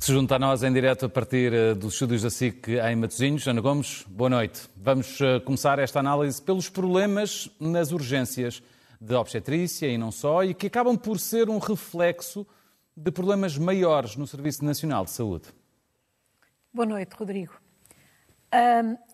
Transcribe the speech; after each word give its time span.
que 0.00 0.06
se 0.06 0.14
junta 0.14 0.36
a 0.36 0.38
nós 0.38 0.62
em 0.62 0.72
direto 0.72 1.04
a 1.04 1.08
partir 1.10 1.52
eh, 1.52 1.74
dos 1.74 1.92
estúdios 1.92 2.22
da 2.22 2.30
SIC 2.30 2.68
em 2.68 2.96
Matosinhos. 2.96 3.46
Ana 3.46 3.60
Gomes, 3.60 4.02
boa 4.08 4.30
noite. 4.30 4.62
Vamos 4.74 5.20
eh, 5.20 5.40
começar 5.40 5.78
esta 5.78 6.00
análise 6.00 6.40
pelos 6.40 6.70
problemas 6.70 7.50
nas 7.60 7.92
urgências 7.92 8.62
de 8.98 9.14
obstetrícia 9.14 9.86
e 9.88 9.98
não 9.98 10.10
só, 10.10 10.42
e 10.42 10.54
que 10.54 10.68
acabam 10.68 10.96
por 10.96 11.18
ser 11.20 11.50
um 11.50 11.58
reflexo 11.58 12.46
de 12.96 13.10
problemas 13.10 13.58
maiores 13.58 14.16
no 14.16 14.26
Serviço 14.26 14.64
Nacional 14.64 15.04
de 15.04 15.10
Saúde. 15.10 15.48
Boa 16.72 16.86
noite, 16.86 17.14
Rodrigo. 17.14 17.52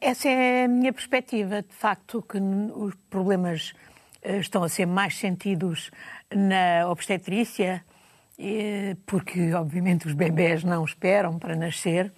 Essa 0.00 0.28
é 0.28 0.66
a 0.66 0.68
minha 0.68 0.92
perspectiva. 0.92 1.62
De 1.62 1.74
facto, 1.74 2.23
que 2.23 2.38
os 2.38 2.95
problemas 3.10 3.73
uh, 4.24 4.37
estão 4.37 4.62
a 4.62 4.68
ser 4.68 4.87
mais 4.87 5.18
sentidos 5.18 5.91
na 6.32 6.88
obstetrícia 6.88 7.84
porque 9.06 9.54
obviamente 9.54 10.06
os 10.06 10.12
bebés 10.12 10.62
não 10.62 10.84
esperam 10.84 11.38
para 11.38 11.56
nascer, 11.56 12.12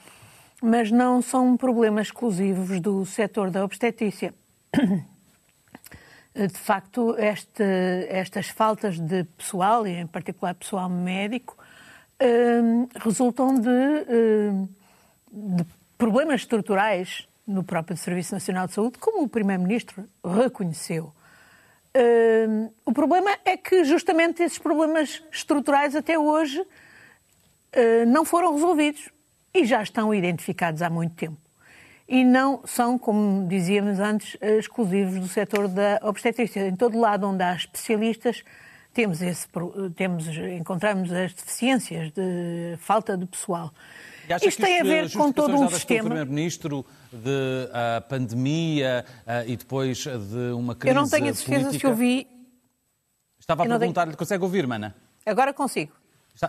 mas 0.63 0.91
não 0.91 1.23
são 1.23 1.57
problemas 1.57 2.09
exclusivos 2.09 2.81
do 2.81 3.05
setor 3.07 3.51
da 3.51 3.65
obstetrícia. 3.65 4.35
De 6.35 6.49
facto, 6.57 7.17
este, 7.19 7.65
estas 8.09 8.49
faltas 8.49 9.01
de 9.01 9.25
pessoal, 9.25 9.85
e 9.87 9.91
em 9.91 10.07
particular 10.07 10.55
pessoal 10.55 10.89
médico, 10.89 11.57
hum, 12.23 12.89
resultam 12.95 13.59
de, 13.59 13.69
hum, 13.69 14.69
de 15.33 15.67
problemas 15.97 16.43
estruturais 16.43 17.27
no 17.45 17.65
próprio 17.65 17.97
Serviço 17.97 18.35
Nacional 18.35 18.69
de 18.69 18.75
Saúde, 18.75 18.99
como 18.99 19.25
o 19.25 19.29
Primeiro-Ministro 19.29 20.05
reconheceu. 20.23 21.13
Uh, 21.99 22.73
o 22.85 22.93
problema 22.93 23.37
é 23.45 23.57
que 23.57 23.83
justamente 23.83 24.41
esses 24.41 24.59
problemas 24.59 25.21
estruturais 25.33 25.97
até 25.97 26.17
hoje 26.17 26.61
uh, 26.61 26.67
não 28.07 28.25
foram 28.25 28.55
resolvidos 28.55 29.09
e 29.53 29.65
já 29.65 29.83
estão 29.83 30.15
identificados 30.15 30.81
há 30.81 30.89
muito 30.89 31.17
tempo. 31.17 31.37
E 32.09 32.25
não 32.25 32.63
são, 32.65 32.97
como 32.97 33.49
dizíamos 33.49 33.99
antes, 33.99 34.37
exclusivos 34.41 35.19
do 35.19 35.27
setor 35.27 35.67
da 35.67 35.99
obstetrícia. 36.03 36.69
Em 36.69 36.77
todo 36.77 36.99
lado 36.99 37.27
onde 37.27 37.43
há 37.43 37.55
especialistas, 37.55 38.45
temos 38.95 39.21
esse, 39.21 39.47
temos, 39.97 40.27
encontramos 40.29 41.13
as 41.13 41.35
deficiências 41.35 42.11
de 42.13 42.77
falta 42.79 43.17
de 43.17 43.27
pessoal. 43.27 43.73
Isto 44.43 44.63
tem 44.63 44.81
a 44.81 44.85
ver 44.85 45.13
com 45.13 45.33
todo 45.33 45.55
um 45.55 45.69
sistema. 45.69 46.05
Primeiro-Ministro 46.05 46.87
de 47.13 47.69
uh, 47.69 48.09
pandemia 48.09 49.05
uh, 49.27 49.49
e 49.49 49.57
depois 49.57 49.99
de 49.99 50.53
uma 50.53 50.75
crise 50.75 50.97
Eu 50.97 51.01
não 51.01 51.09
tenho 51.09 51.31
a 51.31 51.35
certeza 51.35 51.67
política. 51.67 51.79
se 51.79 51.87
ouvi. 51.87 52.27
Estava 53.39 53.65
a 53.65 53.67
perguntar-lhe, 53.67 54.11
tenho... 54.11 54.19
consegue 54.19 54.45
ouvir, 54.45 54.67
Mana? 54.67 54.95
Agora 55.25 55.53
consigo. 55.53 55.93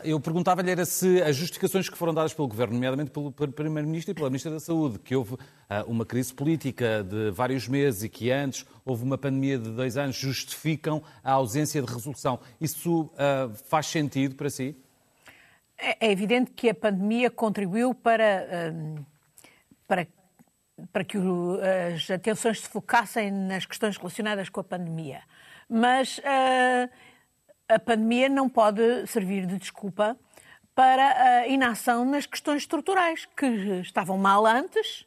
Eu 0.03 0.19
perguntava-lhe 0.19 0.69
era 0.69 0.85
se 0.85 1.19
as 1.23 1.35
justificações 1.35 1.89
que 1.89 1.97
foram 1.97 2.13
dadas 2.13 2.31
pelo 2.31 2.47
Governo, 2.47 2.75
nomeadamente 2.75 3.09
pelo 3.09 3.31
Primeiro-Ministro 3.31 4.11
e 4.11 4.13
pela 4.13 4.29
Ministra 4.29 4.51
da 4.51 4.59
Saúde, 4.59 4.99
que 4.99 5.15
houve 5.15 5.33
uh, 5.33 5.39
uma 5.87 6.05
crise 6.05 6.31
política 6.31 7.03
de 7.03 7.31
vários 7.31 7.67
meses 7.67 8.03
e 8.03 8.09
que 8.09 8.29
antes 8.29 8.67
houve 8.85 9.03
uma 9.03 9.17
pandemia 9.17 9.57
de 9.57 9.71
dois 9.71 9.97
anos, 9.97 10.15
justificam 10.15 11.01
a 11.23 11.31
ausência 11.31 11.81
de 11.81 11.91
resolução. 11.91 12.39
Isso 12.61 13.01
uh, 13.01 13.51
faz 13.67 13.87
sentido 13.87 14.35
para 14.35 14.49
si? 14.51 14.75
É, 15.75 16.07
é 16.07 16.11
evidente 16.11 16.51
que 16.51 16.69
a 16.69 16.75
pandemia 16.75 17.31
contribuiu 17.31 17.95
para, 17.95 18.71
uh, 18.71 19.05
para 19.87 20.05
para 20.91 21.03
que 21.03 21.17
as 21.95 22.09
atenções 22.09 22.61
se 22.61 22.69
focassem 22.69 23.31
nas 23.31 23.65
questões 23.65 23.97
relacionadas 23.97 24.49
com 24.49 24.59
a 24.59 24.63
pandemia. 24.63 25.21
Mas 25.67 26.17
uh, 26.19 26.89
a 27.67 27.79
pandemia 27.79 28.27
não 28.27 28.49
pode 28.49 29.05
servir 29.07 29.45
de 29.45 29.57
desculpa 29.57 30.17
para 30.73 31.41
a 31.41 31.47
inação 31.47 32.05
nas 32.05 32.25
questões 32.25 32.61
estruturais, 32.61 33.27
que 33.37 33.45
estavam 33.81 34.17
mal 34.17 34.45
antes, 34.45 35.05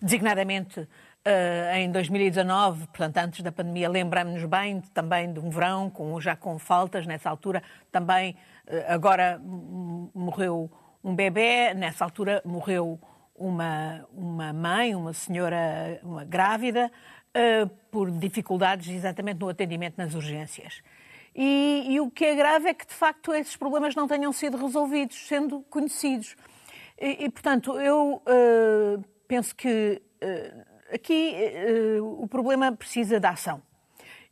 designadamente 0.00 0.80
uh, 0.80 1.76
em 1.76 1.90
2019, 1.90 2.86
portanto, 2.88 3.16
antes 3.18 3.42
da 3.42 3.52
pandemia, 3.52 3.88
lembramos-nos 3.88 4.44
bem 4.46 4.80
também 4.94 5.32
de 5.32 5.38
um 5.38 5.50
verão, 5.50 5.90
com, 5.90 6.20
já 6.20 6.34
com 6.34 6.58
faltas 6.58 7.06
nessa 7.06 7.28
altura, 7.28 7.62
também 7.92 8.36
uh, 8.66 8.84
agora 8.88 9.40
morreu 10.14 10.70
um 11.02 11.14
bebê, 11.14 11.74
nessa 11.74 12.04
altura 12.04 12.42
morreu 12.44 13.00
uma, 13.40 14.06
uma 14.12 14.52
mãe, 14.52 14.94
uma 14.94 15.14
senhora 15.14 15.98
uma 16.02 16.24
grávida, 16.24 16.92
uh, 17.30 17.68
por 17.90 18.10
dificuldades 18.10 18.88
exatamente 18.88 19.40
no 19.40 19.48
atendimento 19.48 19.96
nas 19.96 20.14
urgências. 20.14 20.82
E, 21.34 21.86
e, 21.88 22.00
o 22.00 22.10
que 22.10 22.24
é 22.24 22.34
grave 22.34 22.68
é 22.68 22.74
que, 22.74 22.86
de 22.86 22.92
facto, 22.92 23.32
esses 23.32 23.56
problemas 23.56 23.94
não 23.94 24.06
tenham 24.06 24.32
sido 24.32 24.56
resolvidos, 24.56 25.16
sendo 25.26 25.62
conhecidos. 25.70 26.36
E, 27.00 27.24
e 27.24 27.30
portanto, 27.30 27.80
eu 27.80 28.22
uh, 28.26 29.04
penso 29.26 29.56
que 29.56 30.02
uh, 30.22 30.94
aqui 30.94 31.34
o 32.02 32.28
problema 32.28 32.72
precisa 32.72 33.18
de 33.18 33.26
ação. 33.26 33.62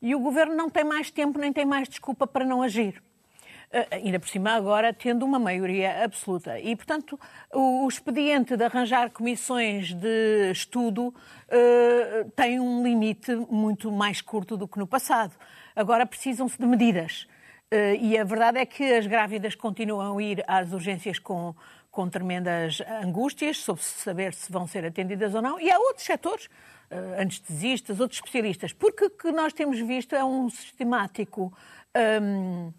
E 0.02 0.14
o 0.14 0.20
governo 0.20 0.54
não 0.54 0.68
tem 0.68 0.84
mais 0.84 1.10
tempo 1.10 1.38
nem 1.38 1.52
tem 1.52 1.64
mais 1.64 1.88
desculpa 1.88 2.26
para 2.26 2.44
não 2.44 2.62
agir. 2.62 3.02
Eh, 3.70 3.86
ainda 3.96 4.18
por 4.18 4.28
cima 4.28 4.52
agora 4.52 4.94
tendo 4.94 5.24
uma 5.26 5.38
maioria 5.38 6.02
absoluta. 6.04 6.58
E, 6.58 6.74
portanto, 6.74 7.20
o, 7.52 7.86
expediente 7.86 8.56
de 8.56 8.64
arranjar 8.64 9.10
comissões 9.10 9.92
de 9.92 10.50
estudo 10.50 11.08
uh, 11.08 12.30
tem 12.34 12.58
um 12.58 12.82
limite 12.82 13.34
muito 13.50 13.92
mais 13.92 14.22
curto 14.22 14.56
do 14.56 14.66
que 14.66 14.78
no 14.78 14.86
passado. 14.86 15.34
Agora 15.76 16.06
precisam-se 16.06 16.58
de 16.58 16.66
medidas. 16.66 17.28
Uh, 17.70 18.00
e 18.00 18.16
a 18.16 18.24
verdade 18.24 18.58
é 18.58 18.64
que 18.64 18.82
as 18.94 19.06
grávidas 19.06 19.54
continuam 19.54 20.16
a 20.16 20.22
ir 20.22 20.42
às 20.48 20.72
urgências 20.72 21.18
com, 21.18 21.54
com 21.90 22.08
tremendas 22.08 22.80
angústias 23.02 23.58
sobre 23.58 23.82
saber 23.82 24.32
se 24.32 24.50
vão 24.50 24.66
ser 24.66 24.86
atendidas 24.86 25.34
ou 25.34 25.42
não. 25.42 25.60
E 25.60 25.70
há 25.70 25.78
outros 25.78 26.06
setores, 26.06 26.48
anestesistas, 27.18 28.00
outros 28.00 28.18
especialistas, 28.18 28.72
porque 28.72 29.04
o 29.04 29.10
que 29.10 29.30
nós 29.30 29.52
temos 29.52 29.78
visto 29.78 30.14
é 30.14 30.24
um 30.24 30.48
sistemático. 30.48 31.52
Um, 32.22 32.72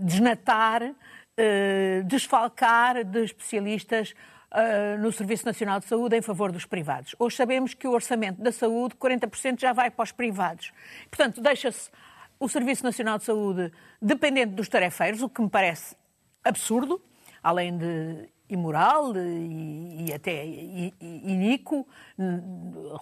desnatar, 0.00 0.94
eh, 1.36 2.02
desfalcar 2.04 3.04
de 3.04 3.24
especialistas 3.24 4.14
eh, 4.52 4.96
no 4.98 5.12
Serviço 5.12 5.44
Nacional 5.44 5.80
de 5.80 5.86
Saúde 5.86 6.16
em 6.16 6.22
favor 6.22 6.50
dos 6.50 6.64
privados. 6.64 7.14
Hoje 7.18 7.36
sabemos 7.36 7.74
que 7.74 7.86
o 7.86 7.92
orçamento 7.92 8.40
da 8.40 8.50
saúde, 8.50 8.94
40% 8.96 9.60
já 9.60 9.72
vai 9.72 9.90
para 9.90 10.02
os 10.02 10.12
privados. 10.12 10.72
Portanto, 11.10 11.40
deixa-se 11.40 11.90
o 12.38 12.48
Serviço 12.48 12.84
Nacional 12.84 13.18
de 13.18 13.24
Saúde 13.24 13.72
dependente 14.00 14.54
dos 14.54 14.68
tarefeiros, 14.68 15.22
o 15.22 15.28
que 15.28 15.42
me 15.42 15.50
parece 15.50 15.96
absurdo, 16.44 17.02
além 17.42 17.76
de 17.76 18.28
imoral 18.48 19.16
e, 19.16 20.06
e 20.08 20.12
até 20.12 20.44
iníquo 20.44 21.86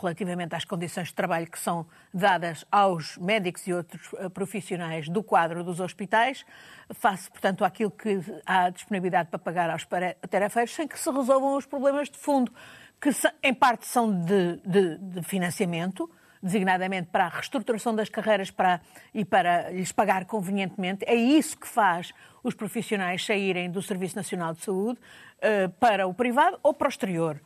relativamente 0.00 0.54
às 0.54 0.64
condições 0.64 1.08
de 1.08 1.14
trabalho 1.14 1.46
que 1.46 1.58
são 1.58 1.86
dadas 2.12 2.64
aos 2.70 3.16
médicos 3.18 3.66
e 3.66 3.72
outros 3.72 4.10
eh, 4.14 4.28
profissionais 4.28 5.08
do 5.08 5.22
quadro 5.22 5.62
dos 5.62 5.80
hospitais, 5.80 6.44
face, 6.90 7.30
portanto, 7.30 7.64
àquilo 7.64 7.90
que 7.90 8.20
há 8.46 8.70
disponibilidade 8.70 9.28
para 9.28 9.38
pagar 9.38 9.70
aos 9.70 9.86
tarefeiros, 10.30 10.74
sem 10.74 10.86
que 10.86 10.98
se 10.98 11.10
resolvam 11.10 11.56
os 11.56 11.66
problemas 11.66 12.08
de 12.08 12.18
fundo, 12.18 12.52
que 13.00 13.10
em 13.42 13.52
parte 13.52 13.86
são 13.86 14.24
de, 14.24 14.56
de, 14.64 14.98
de 14.98 15.22
financiamento, 15.22 16.10
designadamente 16.44 17.08
para 17.10 17.24
a 17.24 17.28
reestruturação 17.28 17.94
das 17.96 18.10
carreiras 18.10 18.50
para, 18.50 18.82
e 19.14 19.24
para 19.24 19.70
lhes 19.70 19.90
pagar 19.90 20.26
convenientemente. 20.26 21.02
É 21.08 21.14
isso 21.14 21.58
que 21.58 21.66
faz 21.66 22.12
os 22.42 22.52
profissionais 22.52 23.24
saírem 23.24 23.70
do 23.70 23.80
Serviço 23.80 24.14
Nacional 24.14 24.52
de 24.52 24.62
Saúde 24.62 25.00
uh, 25.00 25.70
para 25.80 26.06
o 26.06 26.12
privado 26.12 26.58
ou 26.62 26.74
para 26.74 26.86
o 26.86 26.90
exterior. 26.90 27.40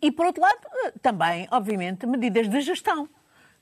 E, 0.00 0.12
por 0.12 0.26
outro 0.26 0.40
lado, 0.40 0.56
uh, 0.56 0.98
também, 1.00 1.48
obviamente, 1.50 2.06
medidas 2.06 2.48
de 2.48 2.60
gestão, 2.60 3.08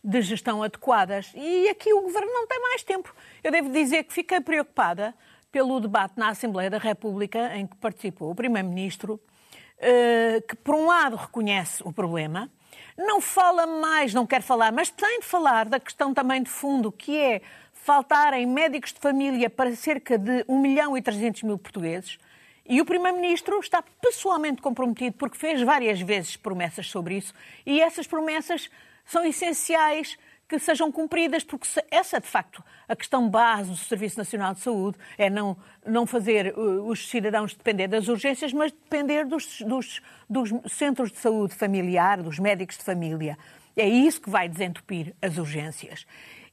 de 0.03 0.21
gestão 0.21 0.63
adequadas. 0.63 1.33
E 1.35 1.67
aqui 1.71 1.95
o 1.95 2.03
Governo 2.03 2.31
não 2.31 2.47
tem 2.47 2.61
mais 2.61 2.83
tempo. 2.83 3.15
Eu 3.43 3.51
devo 3.51 3.71
dizer 3.71 4.05
que 4.05 4.13
fiquei 4.13 4.43
preocupada 4.43 5.15
pelo 5.51 5.81
debate 5.81 6.19
na 6.19 6.29
Assembleia 6.29 6.69
da 6.69 6.79
República 6.79 7.57
em 7.57 7.67
que 7.67 7.77
participou 7.77 8.31
o 8.31 8.35
Primeiro-Ministro, 8.35 9.15
uh, 9.15 10.47
que, 10.47 10.55
por 10.57 10.75
um 10.75 10.87
lado, 10.87 11.17
reconhece 11.17 11.83
o 11.83 11.91
problema, 11.91 12.51
não 12.97 13.21
fala 13.21 13.67
mais, 13.67 14.15
não 14.15 14.27
quer 14.27 14.43
falar, 14.43 14.73
mas 14.73 14.91
tem 14.91 15.21
de 15.21 15.27
falar 15.27 15.67
da 15.67 15.81
questão 15.81 16.15
também 16.15 16.43
de 16.43 16.51
fundo, 16.51 16.93
que 16.93 17.19
é 17.19 17.43
faltarem 17.73 18.47
médicos 18.47 18.93
de 18.93 19.01
família 19.01 19.51
para 19.51 19.75
cerca 19.75 20.17
de 20.17 20.45
1 20.49 20.59
milhão 20.59 20.97
e 20.97 21.03
300 21.03 21.43
mil 21.43 21.59
portugueses. 21.59 22.19
E 22.67 22.81
o 22.81 22.85
Primeiro-Ministro 22.85 23.59
está 23.61 23.85
pessoalmente 24.01 24.63
comprometido, 24.63 25.17
porque 25.19 25.37
fez 25.37 25.61
várias 25.61 26.01
vezes 26.01 26.37
promessas 26.37 26.87
sobre 26.87 27.17
isso, 27.19 27.35
e 27.67 27.81
essas 27.81 28.07
promessas 28.07 28.71
são 29.05 29.25
essenciais 29.25 30.17
que 30.49 30.59
sejam 30.59 30.93
cumpridas, 30.93 31.43
porque 31.43 31.67
essa, 31.91 32.21
de 32.21 32.27
facto, 32.27 32.63
a 32.89 32.95
questão 32.95 33.29
base 33.29 33.71
do 33.71 33.77
Serviço 33.77 34.19
Nacional 34.19 34.55
de 34.55 34.61
Saúde 34.61 34.99
é 35.17 35.31
não, 35.31 35.57
não 35.87 36.07
fazer 36.07 36.57
uh, 36.57 36.87
os 36.87 37.09
cidadãos 37.09 37.55
depender 37.55 37.89
das 37.89 38.09
urgências, 38.09 38.53
mas 38.53 38.71
depender 38.71 39.25
dos, 39.25 39.61
dos, 39.63 40.03
dos 40.29 40.51
centros 40.71 41.11
de 41.11 41.19
saúde 41.19 41.55
familiar, 41.55 42.23
dos 42.23 42.39
médicos 42.39 42.77
de 42.77 42.85
família. 42.85 43.39
É 43.77 43.89
isso 43.89 44.21
que 44.21 44.31
vai 44.31 44.49
desentupir 44.49 45.15
as 45.21 45.39
urgências. 45.39 46.07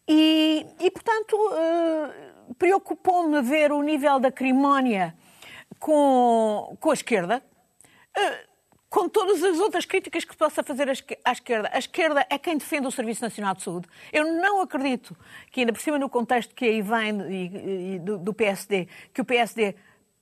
E, 0.07 0.65
e 0.79 0.89
portanto, 0.89 1.35
uh, 1.35 2.53
preocupou-me 2.55 3.41
ver 3.41 3.71
o 3.71 3.81
nível 3.81 4.19
da 4.19 4.29
acrimónia 4.29 5.15
com, 5.79 6.75
com 6.79 6.91
a 6.91 6.93
esquerda, 6.93 7.43
com 8.91 9.07
todas 9.07 9.41
as 9.41 9.57
outras 9.57 9.85
críticas 9.85 10.25
que 10.25 10.35
possa 10.35 10.61
fazer 10.61 10.89
à 10.89 11.31
esquerda. 11.31 11.69
A 11.71 11.79
esquerda 11.79 12.27
é 12.29 12.37
quem 12.37 12.57
defende 12.57 12.85
o 12.85 12.91
Serviço 12.91 13.21
Nacional 13.21 13.55
de 13.55 13.63
Saúde. 13.63 13.87
Eu 14.11 14.33
não 14.33 14.59
acredito 14.61 15.15
que, 15.49 15.61
ainda 15.61 15.71
por 15.71 15.81
cima, 15.81 15.97
no 15.97 16.09
contexto 16.09 16.53
que 16.53 16.65
aí 16.65 16.81
vem 16.81 17.99
do 18.01 18.33
PSD, 18.33 18.89
que 19.13 19.21
o 19.21 19.25
PSD 19.25 19.75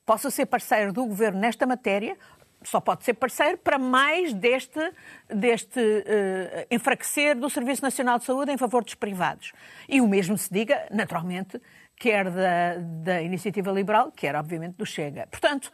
possa 0.06 0.30
ser 0.30 0.45
parceiro 0.45 0.94
do 0.94 1.04
governo 1.04 1.39
nesta 1.39 1.66
matéria, 1.66 2.16
só 2.62 2.80
pode 2.80 3.04
ser 3.04 3.16
parceiro 3.16 3.57
para 3.57 3.80
mais 3.80 4.33
deste, 4.33 4.80
deste 5.27 5.80
uh, 5.80 6.68
enfraquecer 6.69 7.36
do 7.36 7.50
Serviço 7.50 7.81
Nacional 7.81 8.19
de 8.19 8.25
Saúde 8.25 8.51
em 8.51 8.57
favor 8.57 8.83
dos 8.83 8.94
privados. 8.94 9.51
E 9.88 10.00
o 10.00 10.07
mesmo 10.07 10.38
se 10.38 10.54
diga, 10.54 10.88
naturalmente, 10.92 11.60
quer 11.95 12.30
da, 12.30 12.75
da 12.77 13.22
Iniciativa 13.24 13.72
Liberal, 13.72 14.12
quer, 14.12 14.36
obviamente, 14.36 14.75
do 14.75 14.86
Chega. 14.86 15.25
Portanto, 15.25 15.72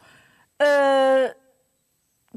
uh, 0.62 1.45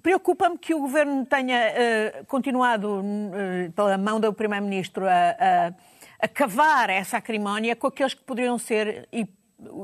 Preocupa-me 0.01 0.57
que 0.57 0.73
o 0.73 0.79
governo 0.79 1.25
tenha 1.25 1.73
uh, 2.21 2.25
continuado, 2.25 3.01
uh, 3.01 3.71
pela 3.73 3.97
mão 3.97 4.19
do 4.19 4.31
Primeiro-Ministro, 4.33 5.05
a, 5.05 5.09
a, 5.11 5.73
a, 6.19 6.27
cavar 6.27 6.89
essa 6.89 7.17
acrimónia 7.17 7.75
com 7.75 7.87
aqueles 7.87 8.13
que 8.13 8.21
poderiam 8.21 8.57
ser 8.57 9.07
e, 9.11 9.27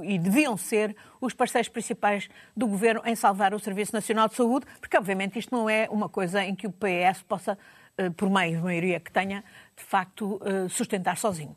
e, 0.04 0.20
deviam 0.20 0.56
ser 0.56 0.96
os 1.20 1.34
parceiros 1.34 1.70
principais 1.70 2.30
do 2.56 2.68
governo 2.68 3.02
em 3.06 3.16
salvar 3.16 3.54
o 3.54 3.60
Serviço 3.60 3.94
Nacional 3.94 4.28
de 4.28 4.36
Saúde, 4.36 4.66
porque, 4.80 4.98
obviamente, 4.98 5.40
isto 5.40 5.54
não 5.56 5.70
é 5.70 5.88
uma 5.90 6.08
coisa 6.08 6.44
em 6.44 6.56
que 6.56 6.68
o 6.68 6.72
PS 6.72 7.22
possa, 7.28 7.58
uh, 8.00 8.12
por 8.14 8.30
mais 8.30 8.60
maioria 8.60 9.00
que 9.00 9.12
tenha, 9.12 9.44
de 9.76 9.84
facto, 9.84 10.40
sustentar 10.70 11.18
sozinho. 11.18 11.56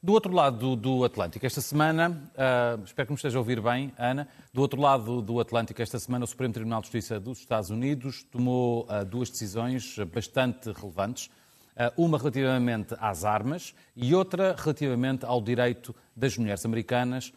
Do 0.00 0.12
outro 0.12 0.32
lado 0.32 0.76
do 0.76 1.02
Atlântico, 1.02 1.44
esta 1.44 1.60
semana, 1.60 2.10
uh, 2.10 2.84
espero 2.84 3.08
que 3.08 3.12
me 3.12 3.16
esteja 3.16 3.36
a 3.36 3.40
ouvir 3.40 3.60
bem, 3.60 3.92
Ana, 3.98 4.28
do 4.54 4.60
outro 4.60 4.80
lado 4.80 5.20
do 5.20 5.40
Atlântico, 5.40 5.82
esta 5.82 5.98
semana, 5.98 6.24
o 6.24 6.28
Supremo 6.28 6.54
Tribunal 6.54 6.80
de 6.80 6.86
Justiça 6.86 7.18
dos 7.18 7.40
Estados 7.40 7.68
Unidos 7.68 8.22
tomou 8.22 8.86
uh, 8.86 9.04
duas 9.04 9.28
decisões 9.28 9.96
bastante 10.14 10.70
relevantes. 10.70 11.26
Uh, 11.26 12.04
uma 12.04 12.16
relativamente 12.16 12.94
às 13.00 13.24
armas 13.24 13.74
e 13.96 14.14
outra 14.14 14.54
relativamente 14.56 15.26
ao 15.26 15.42
direito 15.42 15.92
das 16.14 16.38
mulheres 16.38 16.64
americanas 16.64 17.32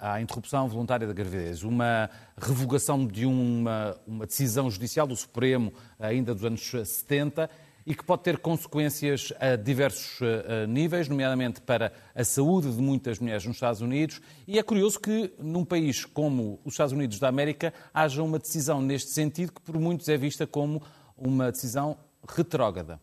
à 0.00 0.18
interrupção 0.18 0.66
voluntária 0.66 1.06
da 1.06 1.12
gravidez. 1.12 1.62
Uma 1.62 2.08
revogação 2.38 3.06
de 3.06 3.26
uma, 3.26 3.94
uma 4.06 4.26
decisão 4.26 4.70
judicial 4.70 5.06
do 5.06 5.14
Supremo 5.14 5.74
ainda 6.00 6.34
dos 6.34 6.42
anos 6.42 6.62
70 6.62 7.50
e 7.86 7.94
que 7.94 8.04
pode 8.04 8.22
ter 8.22 8.38
consequências 8.38 9.32
a 9.40 9.56
diversos 9.56 10.20
uh, 10.20 10.66
níveis, 10.68 11.08
nomeadamente 11.08 11.60
para 11.60 11.92
a 12.14 12.24
saúde 12.24 12.70
de 12.70 12.80
muitas 12.80 13.18
mulheres 13.18 13.44
nos 13.44 13.56
Estados 13.56 13.80
Unidos. 13.80 14.20
E 14.46 14.58
é 14.58 14.62
curioso 14.62 15.00
que, 15.00 15.32
num 15.38 15.64
país 15.64 16.04
como 16.04 16.60
os 16.64 16.74
Estados 16.74 16.92
Unidos 16.92 17.18
da 17.18 17.28
América, 17.28 17.72
haja 17.92 18.22
uma 18.22 18.38
decisão 18.38 18.80
neste 18.80 19.10
sentido 19.10 19.52
que, 19.52 19.60
por 19.60 19.78
muitos, 19.78 20.08
é 20.08 20.16
vista 20.16 20.46
como 20.46 20.82
uma 21.16 21.50
decisão 21.50 21.96
retrógrada. 22.28 23.00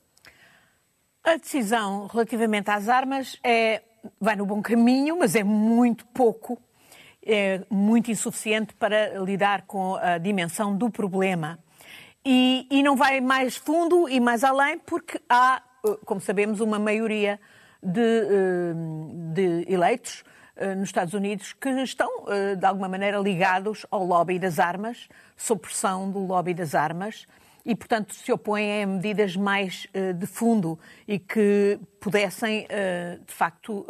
A 1.24 1.36
decisão 1.36 2.08
relativamente 2.08 2.72
às 2.72 2.88
armas 2.88 3.38
é, 3.44 3.84
vai 4.20 4.36
no 4.36 4.46
bom 4.46 4.62
caminho, 4.62 5.20
mas 5.20 5.36
é 5.36 5.44
muito 5.44 6.06
pouco, 6.08 6.58
é 7.26 7.62
muito 7.70 8.10
insuficiente 8.10 8.74
para 8.74 9.20
lidar 9.20 9.64
com 9.64 9.96
a 9.96 10.18
dimensão 10.18 10.76
do 10.76 10.90
problema. 10.90 11.60
E, 12.32 12.68
e 12.70 12.84
não 12.84 12.96
vai 12.96 13.20
mais 13.20 13.58
fundo 13.58 14.08
e 14.08 14.20
mais 14.20 14.44
além, 14.44 14.78
porque 14.78 15.20
há, 15.28 15.64
eh, 15.84 15.98
como 16.06 16.22
sabemos, 16.22 16.60
uma 16.60 16.78
maioria 16.78 17.40
de, 17.82 18.00
eh, 18.00 18.74
de 19.34 19.66
eleitos 19.68 20.24
eh, 20.56 20.76
nos 20.76 20.90
Estados 20.90 21.16
Unidos 21.16 21.54
que 21.54 21.70
estão, 21.82 22.26
de 22.56 22.64
alguma 22.64 22.88
maneira, 22.88 23.18
ligados 23.18 23.84
ao 23.90 24.06
lobby 24.06 24.38
das 24.38 24.60
armas, 24.60 25.10
sob 25.36 25.60
pressão 25.62 26.12
do 26.12 26.20
lobby 26.20 26.54
das 26.54 26.76
armas, 26.76 27.26
e, 27.66 27.76
portanto, 27.76 28.14
se 28.14 28.32
opõem 28.32 28.84
a 28.84 28.86
medidas 28.86 29.36
mais 29.36 29.88
de 30.16 30.28
fundo 30.28 30.78
e 31.08 31.18
que 31.18 31.80
pudessem, 32.00 32.68
de 33.26 33.34
facto, 33.34 33.88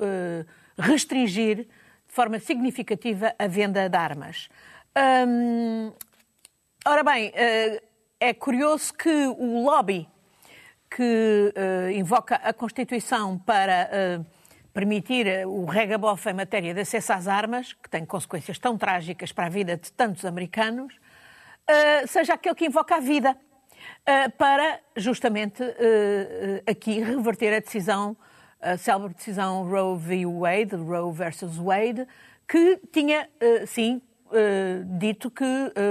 restringir 0.77 1.57
de 1.57 1.67
forma 2.07 2.39
significativa 2.39 3.33
a 3.37 3.47
venda 3.47 3.89
de 3.89 3.97
armas. 3.97 4.49
Ora 6.85 7.03
bem, 7.03 7.31
é 8.19 8.33
curioso 8.33 8.93
que 8.93 9.09
o 9.09 9.63
lobby 9.63 10.07
que 10.89 11.53
uh, 11.55 11.91
invoca 11.91 12.35
a 12.35 12.51
Constituição 12.51 13.37
para 13.37 13.89
uh, 14.19 14.25
permitir 14.73 15.47
o 15.47 15.65
regabof 15.65 16.27
em 16.27 16.33
matéria 16.33 16.73
de 16.73 16.81
acesso 16.81 17.13
às 17.13 17.27
armas, 17.27 17.73
que 17.73 17.89
tem 17.89 18.05
consequências 18.05 18.59
tão 18.59 18.77
trágicas 18.77 19.31
para 19.31 19.45
a 19.45 19.49
vida 19.49 19.77
de 19.77 19.91
tantos 19.91 20.25
americanos, 20.25 20.93
uh, 20.95 22.07
seja 22.07 22.33
aquele 22.33 22.55
que 22.55 22.65
invoca 22.65 22.95
a 22.95 22.99
vida, 22.99 23.37
para 24.37 24.79
justamente 24.95 25.63
aqui 26.69 26.99
reverter 26.99 27.53
a 27.53 27.59
decisão, 27.59 28.15
a 28.59 28.75
célebre 28.75 29.13
decisão 29.13 29.69
Roe 29.69 29.97
v. 29.97 30.25
Wade, 30.25 30.75
Roe 30.75 31.13
versus 31.13 31.57
Wade, 31.57 32.05
que 32.45 32.77
tinha, 32.91 33.29
sim, 33.65 34.01
dito 34.97 35.31
que 35.31 35.45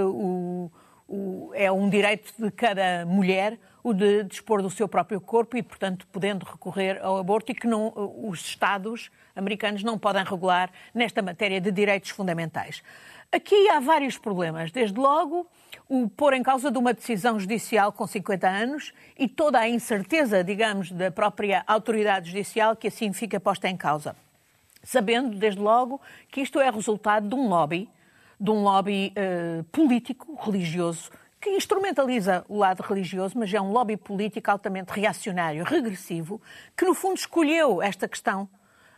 o 0.04 0.70
o, 1.08 1.50
é 1.54 1.72
um 1.72 1.88
direito 1.88 2.32
de 2.38 2.50
cada 2.50 3.06
mulher 3.06 3.58
o 3.82 3.94
de 3.94 4.24
dispor 4.24 4.60
do 4.60 4.68
seu 4.68 4.86
próprio 4.86 5.20
corpo 5.20 5.56
e, 5.56 5.62
portanto, 5.62 6.06
podendo 6.12 6.44
recorrer 6.44 7.00
ao 7.02 7.16
aborto 7.16 7.52
e 7.52 7.54
que 7.54 7.66
não, 7.66 7.92
os 8.22 8.40
Estados 8.40 9.10
americanos 9.34 9.82
não 9.82 9.98
podem 9.98 10.24
regular 10.24 10.70
nesta 10.92 11.22
matéria 11.22 11.60
de 11.60 11.70
direitos 11.70 12.10
fundamentais. 12.10 12.82
Aqui 13.30 13.68
há 13.68 13.80
vários 13.80 14.18
problemas. 14.18 14.70
Desde 14.70 14.98
logo, 14.98 15.46
o 15.88 16.08
pôr 16.08 16.34
em 16.34 16.42
causa 16.42 16.70
de 16.70 16.78
uma 16.78 16.92
decisão 16.92 17.38
judicial 17.38 17.92
com 17.92 18.06
50 18.06 18.48
anos 18.48 18.92
e 19.18 19.28
toda 19.28 19.58
a 19.58 19.68
incerteza, 19.68 20.42
digamos, 20.42 20.90
da 20.90 21.10
própria 21.10 21.62
autoridade 21.66 22.30
judicial 22.30 22.74
que 22.74 22.88
assim 22.88 23.12
fica 23.12 23.38
posta 23.38 23.68
em 23.68 23.76
causa. 23.76 24.16
Sabendo, 24.82 25.36
desde 25.36 25.60
logo, 25.60 26.00
que 26.30 26.40
isto 26.40 26.60
é 26.60 26.70
resultado 26.70 27.28
de 27.28 27.34
um 27.34 27.48
lobby 27.48 27.88
de 28.40 28.50
um 28.50 28.62
lobby 28.62 29.12
uh, 29.16 29.64
político, 29.64 30.38
religioso, 30.40 31.10
que 31.40 31.50
instrumentaliza 31.50 32.44
o 32.48 32.56
lado 32.56 32.82
religioso, 32.82 33.38
mas 33.38 33.52
é 33.52 33.60
um 33.60 33.70
lobby 33.70 33.96
político 33.96 34.50
altamente 34.50 34.92
reacionário, 34.92 35.64
regressivo, 35.64 36.40
que 36.76 36.84
no 36.84 36.94
fundo 36.94 37.16
escolheu 37.16 37.82
esta 37.82 38.08
questão, 38.08 38.48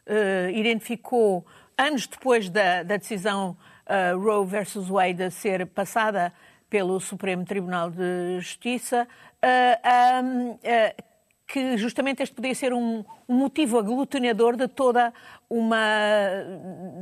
uh, 0.07 0.50
identificou, 0.50 1.47
anos 1.76 2.07
depois 2.07 2.49
da, 2.50 2.83
da 2.83 2.97
decisão 2.97 3.57
uh, 3.87 4.19
Roe 4.19 4.47
versus 4.47 4.88
Wade 4.88 5.31
ser 5.31 5.67
passada 5.67 6.33
pelo 6.69 7.00
Supremo 7.00 7.45
Tribunal 7.45 7.91
de 7.91 8.38
Justiça, 8.38 9.09
um, 10.23 10.57
que 11.49 11.76
justamente 11.76 12.23
este 12.23 12.33
podia 12.33 12.55
ser 12.55 12.73
um, 12.73 13.05
um 13.29 13.35
motivo 13.35 13.76
aglutinador 13.76 14.57
de 14.57 14.69
toda 14.69 15.12
uma, 15.49 15.76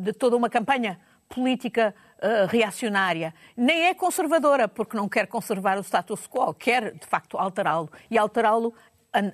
de 0.00 0.12
toda 0.14 0.38
uma 0.38 0.48
campanha 0.48 0.98
política 1.28 1.94
uh, 2.18 2.46
reacionária. 2.46 3.34
Nem 3.56 3.86
é 3.86 3.94
conservadora, 3.94 4.66
porque 4.66 4.96
não 4.96 5.08
quer 5.08 5.26
conservar 5.26 5.78
o 5.78 5.82
status 5.82 6.26
quo, 6.26 6.54
quer, 6.54 6.92
de 6.92 7.06
facto, 7.06 7.36
alterá-lo. 7.36 7.90
E 8.10 8.16
alterá-lo 8.16 8.74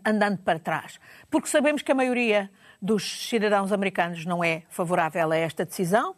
andando 0.04 0.38
para 0.38 0.58
trás. 0.58 0.98
Porque 1.30 1.48
sabemos 1.48 1.82
que 1.82 1.92
a 1.92 1.94
maioria 1.94 2.50
dos 2.80 3.28
cidadãos 3.28 3.72
americanos 3.72 4.24
não 4.24 4.42
é 4.42 4.62
favorável 4.68 5.32
a 5.32 5.36
esta 5.36 5.64
decisão, 5.64 6.14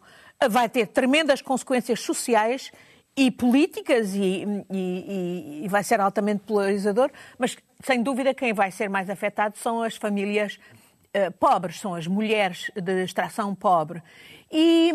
vai 0.49 0.69
ter 0.69 0.87
tremendas 0.87 1.41
consequências 1.41 1.99
sociais 2.01 2.71
e 3.15 3.31
políticas 3.31 4.13
e, 4.13 4.45
e, 4.69 5.61
e, 5.63 5.67
vai 5.67 5.83
ser 5.83 5.99
altamente 5.99 6.43
polarizador, 6.45 7.09
mas 7.37 7.57
sem 7.83 8.03
dúvida 8.03 8.33
quem 8.33 8.53
vai 8.53 8.69
ser 8.69 8.89
mais 8.89 9.09
afetado 9.09 9.57
são 9.57 9.81
as 9.81 9.95
famílias 9.95 10.59
uh, 11.17 11.31
pobres, 11.33 11.79
são 11.79 11.95
as 11.95 12.07
mulheres 12.07 12.69
de 12.75 13.03
extração 13.03 13.55
pobre. 13.55 14.01
E, 14.51 14.93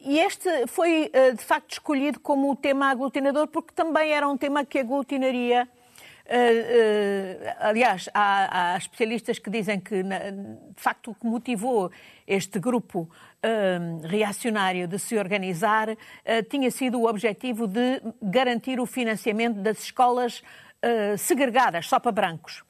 e, 0.00 0.18
este 0.18 0.66
foi, 0.66 1.10
eh, 1.12 1.32
de 1.32 1.44
facto, 1.44 1.72
escolhido 1.72 2.18
como 2.18 2.50
o 2.50 2.56
tema 2.56 2.90
aglutinador, 2.90 3.46
porque 3.46 3.72
também 3.72 4.10
era 4.10 4.28
um 4.28 4.36
tema 4.36 4.64
que 4.64 4.80
aglutinaria. 4.80 5.68
Uh, 6.26 7.56
aliás, 7.58 8.08
há, 8.14 8.72
há, 8.74 8.78
especialistas 8.78 9.38
que 9.38 9.50
dizem 9.50 9.80
que, 9.80 10.02
de 10.02 10.80
facto, 10.82 11.10
o 11.10 11.14
que 11.14 11.26
motivou 11.26 11.90
este 12.24 12.60
grupo 12.60 13.00
uh, 13.00 14.06
reacionário 14.06 14.86
de 14.86 14.98
se 14.98 15.16
organizar 15.18 15.88
tinha 16.48 16.70
sido 16.70 17.00
o 17.00 17.08
objetivo 17.08 17.66
de 17.66 18.00
garantir 18.22 18.78
o 18.78 18.86
financiamento 18.86 19.56
das 19.56 19.82
escolas 19.82 20.42
segregadas, 21.18 21.86
só 21.86 21.98
para 21.98 22.12
brancos. 22.12 22.62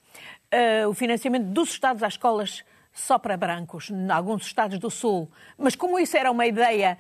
o 0.89 0.95
financiamento 0.95 1.45
dos 1.47 1.71
Estados 1.71 2.03
às 2.03 2.15
escolas 2.15 2.65
só 2.93 3.19
para 3.19 3.37
brancos, 3.37 3.91
em 3.91 4.11
alguns 4.11 4.47
estados 4.47 4.79
do 4.79 4.91
Sul. 4.91 5.31
Mas 5.57 5.77
como 5.77 5.99
isso 5.99 6.17
era 6.17 6.31
uma 6.31 6.47
ideia 6.47 6.99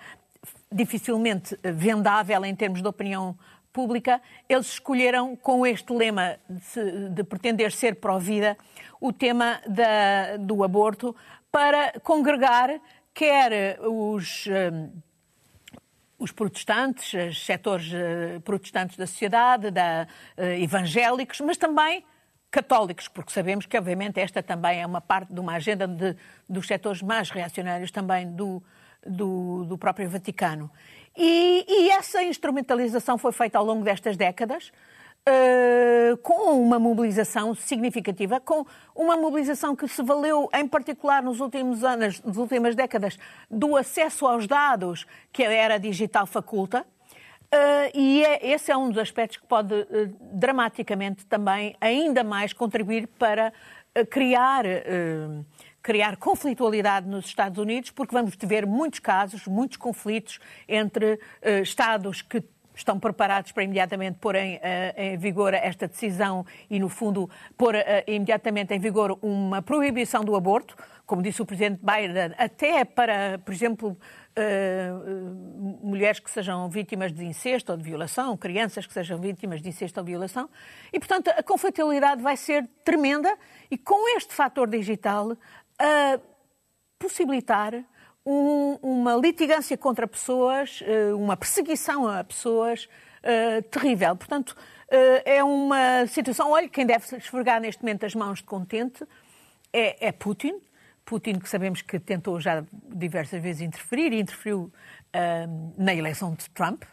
dificilmente 0.71 1.59
vendável 1.63 2.45
em 2.45 2.55
termos 2.55 2.81
de 2.81 2.89
opinião 2.89 3.37
pública, 3.73 4.21
eles 4.49 4.67
escolheram 4.67 5.37
com 5.37 5.67
este 5.67 5.93
lema 5.93 6.39
de, 6.49 7.09
de 7.11 7.25
pretender 7.25 7.73
ser 7.73 7.97
pró-vida 7.97 8.57
o 9.01 9.13
tema 9.13 9.61
da, 9.67 10.37
do 10.39 10.63
aborto 10.65 11.15
para 11.51 11.93
congregar 12.01 12.81
quer 13.13 13.79
os, 13.81 14.47
os 16.19 16.33
protestantes, 16.33 17.13
os 17.15 17.45
setores 17.45 17.93
uh, 17.93 18.41
protestantes 18.43 18.97
da 18.97 19.07
sociedade, 19.07 19.71
da, 19.71 20.07
evangélicos, 20.59 21.41
mas 21.41 21.57
também 21.57 22.05
católicos, 22.51 23.09
porque 23.09 23.33
sabemos 23.33 23.67
que, 23.67 23.79
obviamente, 23.79 24.19
esta 24.21 24.43
também 24.43 24.83
é 24.83 24.87
uma 24.87 25.01
parte 25.01 25.33
de 25.33 25.41
uma 25.41 25.55
agenda 25.55 25.87
de, 25.87 26.17
dos 26.49 26.67
setores 26.67 27.01
mais 27.01 27.31
reacionários 27.31 27.91
também 27.91 28.31
do, 28.31 28.63
do, 29.07 29.65
do 29.65 29.79
próprio 29.79 30.09
Vaticano. 30.09 30.71
E, 31.17 31.65
e, 31.69 31.91
essa 31.91 32.23
instrumentalização 32.23 33.17
foi 33.17 33.33
feita 33.33 33.59
ao 33.59 33.65
longo 33.65 33.85
destas 33.85 34.17
décadas. 34.17 34.73
Uh, 35.21 36.17
com 36.23 36.59
uma 36.63 36.79
mobilização 36.79 37.55
significativa, 37.55 38.41
com 38.41 38.65
uma 38.97 39.19
mobilização 39.19 39.77
que 39.77 39.87
se 39.87 40.03
valeu, 40.03 40.49
em 40.55 40.67
particular 40.67 41.23
nos 41.23 41.41
últimos 41.41 41.85
anos, 41.85 42.23
nas 42.23 42.39
últimas 42.39 42.75
décadas, 42.75 43.19
do 43.51 43.77
acesso 43.77 44.27
aos 44.27 44.47
dados 44.47 45.07
que 45.31 45.45
a 45.45 45.53
era 45.53 45.79
digital 45.79 46.27
faculta. 46.27 46.87
Uh, 47.53 47.91
e 47.93 48.25
é, 48.25 48.53
esse 48.53 48.71
é 48.71 48.77
um 48.77 48.89
dos 48.89 48.99
aspectos 48.99 49.37
que 49.37 49.47
pode 49.47 49.75
uh, 49.75 49.87
dramaticamente 50.33 51.27
também 51.27 51.75
ainda 51.81 52.23
mais 52.23 52.53
contribuir 52.53 53.09
para 53.19 53.53
criar 54.09 54.65
criar 55.83 56.17
conflitualidade 56.17 57.09
nos 57.09 57.27
Estados 57.27 57.59
Unidos, 57.59 57.91
porque 57.91 58.15
vamos 58.15 58.37
ver 58.41 58.67
muitos 58.67 59.01
casos, 59.01 59.47
muitos 59.47 59.77
conflitos 59.77 60.39
entre 60.69 61.15
uh, 61.15 61.63
Estados 61.63 62.23
que 62.23 62.43
estão 62.75 62.99
preparados 62.99 63.53
para 63.53 63.65
imediatamente 63.65 64.19
pôr 64.19 64.37
em, 64.37 64.57
uh, 64.57 64.61
em, 64.97 65.17
vigor 65.17 65.55
esta 65.55 65.87
decisão 65.87 66.45
e, 66.69 66.79
no 66.79 66.89
fundo, 66.89 67.29
pôr 67.57 67.75
uh, 67.75 67.79
imediatamente 68.07 68.75
em 68.75 68.79
vigor 68.79 69.19
uma 69.23 69.61
proibição 69.63 70.25
do 70.25 70.35
aborto, 70.35 70.77
como 71.07 71.23
disse 71.23 71.43
o 71.43 71.47
Presidente 71.47 71.81
Biden, 71.83 72.35
até 72.39 72.85
para, 72.85 73.39
por 73.39 73.53
exemplo, 73.53 73.97
Uh, 74.31 75.83
mulheres 75.83 76.21
que 76.21 76.31
sejam 76.31 76.71
vítimas 76.71 77.13
de 77.13 77.25
incesto 77.25 77.73
ou 77.73 77.77
de 77.77 77.83
violação, 77.83 78.37
crianças 78.37 78.87
que 78.87 78.93
sejam 78.93 79.19
vítimas 79.19 79.61
de 79.61 79.69
incesto 79.69 79.99
ou 79.99 80.07
violação. 80.07 80.49
E, 80.93 81.01
portanto, 81.01 81.29
a 81.37 81.43
conflitualidade 81.43 82.23
vai 82.23 82.37
ser 82.37 82.67
tremenda 82.85 83.37
e 83.69 83.77
com 83.77 84.17
este 84.17 84.33
fator 84.33 84.69
digital 84.69 85.37
a 85.81 86.21
possibilitar 86.97 87.75
um, 88.31 88.79
uma 88.81 89.17
litigância 89.17 89.77
contra 89.77 90.07
pessoas, 90.07 90.81
eh, 90.87 91.13
uma 91.13 91.37
perseguição 91.37 92.07
a 92.07 92.23
pessoas 92.23 92.89
uh, 93.25 93.63
terrível. 93.63 94.15
Portanto, 94.15 94.51
uh, 94.51 95.23
é 95.25 95.43
uma 95.43 96.07
situação. 96.07 96.53
Olha, 96.53 96.69
quem 96.69 96.87
deve 96.87 97.17
esfregar 97.17 97.61
neste 97.61 97.83
momento 97.83 98.07
as 98.07 98.15
mãos 98.15 98.39
de 98.39 98.45
contente 98.45 99.05
é, 99.73 100.09
é 100.09 100.13
Putin. 100.13 100.61
Putin, 101.05 101.41
que 101.41 101.49
sabemos 101.49 101.83
que 101.83 101.99
tentou 101.99 102.39
já 102.39 102.63
diversas 102.87 103.43
vezes 103.43 103.63
interferir, 103.63 104.13
e 104.13 104.21
interferiu 104.21 104.73
uh, 105.17 105.75
na 105.77 105.93
eleição 105.93 106.33
de 106.33 106.49
Trump. 106.51 106.85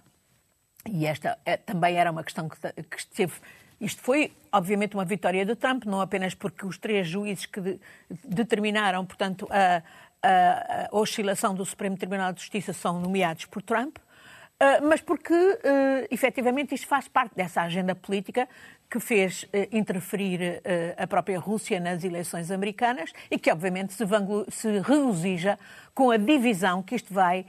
E 0.90 1.06
esta 1.06 1.38
é, 1.46 1.56
também 1.56 1.98
era 1.98 2.10
uma 2.10 2.24
questão 2.24 2.50
que, 2.50 2.58
que 2.58 2.98
esteve 2.98 3.34
isto 3.80 4.02
foi, 4.02 4.32
obviamente, 4.52 4.96
uma 4.96 5.06
vitória 5.06 5.46
de 5.46 5.56
Trump, 5.56 5.86
não 5.86 6.02
apenas 6.02 6.34
porque 6.34 6.66
os 6.66 6.80
três 6.80 7.08
juízes 7.08 7.46
que 7.46 7.62
de, 7.62 7.80
determinaram, 8.24 9.06
portanto, 9.06 9.48
a, 9.52 9.84
a, 10.24 10.90
oscilação 10.92 11.54
do 11.54 11.66
Supremo 11.66 11.98
Tribunal 11.98 12.34
de 12.34 12.42
Justiça 12.42 12.74
são 12.74 13.00
nomeados 13.00 13.46
por 13.46 13.62
Trump, 13.62 13.98
uh, 13.98 14.88
mas 14.88 15.02
porque, 15.02 15.34
uh, 15.34 16.08
efetivamente, 16.10 16.74
isto 16.76 16.88
faz 16.88 17.08
parte 17.08 17.36
dessa 17.36 17.62
agenda 17.62 17.96
política 17.96 18.48
que 18.90 19.00
fez 19.00 19.44
uh, 19.44 19.48
interferir 19.72 20.62
a 20.98 21.06
própria 21.06 21.40
Rússia 21.40 21.80
nas 21.80 22.04
eleições 22.04 22.52
americanas 22.52 23.12
e 23.30 23.38
que, 23.38 23.52
obviamente, 23.52 23.94
se, 23.94 24.04
se 24.50 24.80
regozija 24.80 25.60
com 25.94 26.12
a 26.12 26.18
divisão 26.18 26.82
que 26.82 26.96
isto 26.96 27.14
vai 27.14 27.46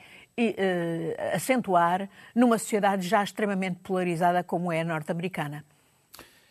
acentuar 1.35 2.09
numa 2.33 2.59
sociedade 2.59 3.09
já 3.09 3.25
extremamente 3.25 3.81
polarizada 3.81 4.45
como 4.45 4.71
é 4.71 4.83
a 4.83 4.85
norte-americana. 4.85 5.65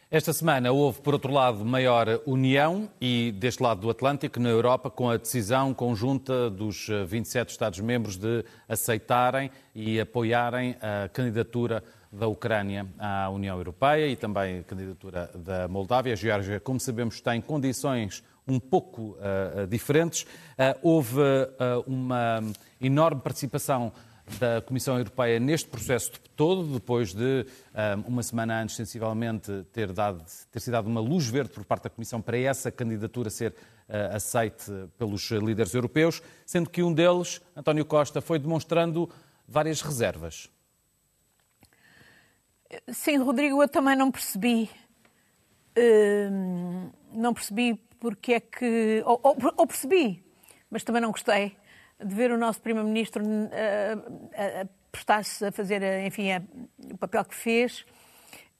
Esta 0.09 0.31
semana 0.31 0.71
houve, 0.71 1.01
por 1.01 1.13
outro 1.13 1.33
lado, 1.33 1.65
maior 1.65 2.21
união 2.25 2.87
e 3.01 3.33
deste 3.33 3.61
lado 3.61 3.81
do 3.81 3.89
Atlântico, 3.89 4.39
na 4.39 4.47
Europa, 4.47 4.89
com 4.89 5.09
a 5.09 5.17
decisão 5.17 5.73
conjunta 5.73 6.49
dos 6.49 6.87
27 7.05 7.49
Estados-membros 7.49 8.15
de 8.15 8.45
aceitarem 8.69 9.51
e 9.75 9.99
apoiarem 9.99 10.77
a 10.81 11.09
candidatura 11.09 11.83
da 12.09 12.25
Ucrânia 12.25 12.87
à 12.97 13.29
União 13.29 13.57
Europeia 13.57 14.07
e 14.07 14.15
também 14.15 14.59
a 14.59 14.63
candidatura 14.63 15.29
da 15.35 15.67
Moldávia. 15.67 16.13
A 16.13 16.15
Geórgia, 16.15 16.57
como 16.61 16.79
sabemos, 16.79 17.19
tem 17.19 17.41
condições 17.41 18.23
um 18.47 18.61
pouco 18.61 19.17
uh, 19.17 19.67
diferentes. 19.67 20.21
Uh, 20.23 20.79
houve 20.81 21.19
uh, 21.19 21.83
uma 21.85 22.41
enorme 22.79 23.19
participação 23.19 23.91
da 24.39 24.61
Comissão 24.61 24.97
Europeia 24.97 25.39
neste 25.39 25.69
processo 25.69 26.11
todo, 26.35 26.73
depois 26.73 27.13
de 27.13 27.45
um, 28.05 28.09
uma 28.09 28.23
semana 28.23 28.61
antes, 28.61 28.75
sensivelmente, 28.75 29.65
ter, 29.71 29.91
dado, 29.93 30.23
ter 30.51 30.59
sido 30.59 30.73
dado 30.73 30.87
uma 30.87 30.99
luz 30.99 31.27
verde 31.27 31.51
por 31.51 31.63
parte 31.63 31.83
da 31.83 31.89
Comissão 31.89 32.21
para 32.21 32.37
essa 32.37 32.71
candidatura 32.71 33.29
ser 33.29 33.51
uh, 33.51 34.15
aceite 34.15 34.71
pelos 34.97 35.31
líderes 35.31 35.73
europeus, 35.73 36.21
sendo 36.45 36.69
que 36.69 36.83
um 36.83 36.93
deles, 36.93 37.41
António 37.55 37.85
Costa, 37.85 38.21
foi 38.21 38.37
demonstrando 38.37 39.09
várias 39.47 39.81
reservas. 39.81 40.49
Sim, 42.89 43.17
Rodrigo, 43.17 43.63
eu 43.63 43.67
também 43.69 43.95
não 43.95 44.11
percebi. 44.11 44.69
Uh, 45.77 46.91
não 47.13 47.33
percebi 47.33 47.75
porque 47.99 48.33
é 48.33 48.39
que. 48.41 49.01
Ou, 49.05 49.19
ou, 49.23 49.37
ou 49.55 49.67
percebi, 49.67 50.21
mas 50.69 50.83
também 50.83 51.01
não 51.01 51.11
gostei 51.11 51.55
de 52.03 52.13
ver 52.13 52.31
o 52.31 52.37
nosso 52.37 52.61
Primeiro-Ministro 52.61 53.23
uh, 53.23 53.27
uh, 53.27 54.69
prestar-se 54.91 55.45
a 55.45 55.51
fazer, 55.51 56.05
enfim, 56.05 56.31
a, 56.31 56.41
o 56.93 56.97
papel 56.97 57.25
que 57.25 57.35
fez, 57.35 57.85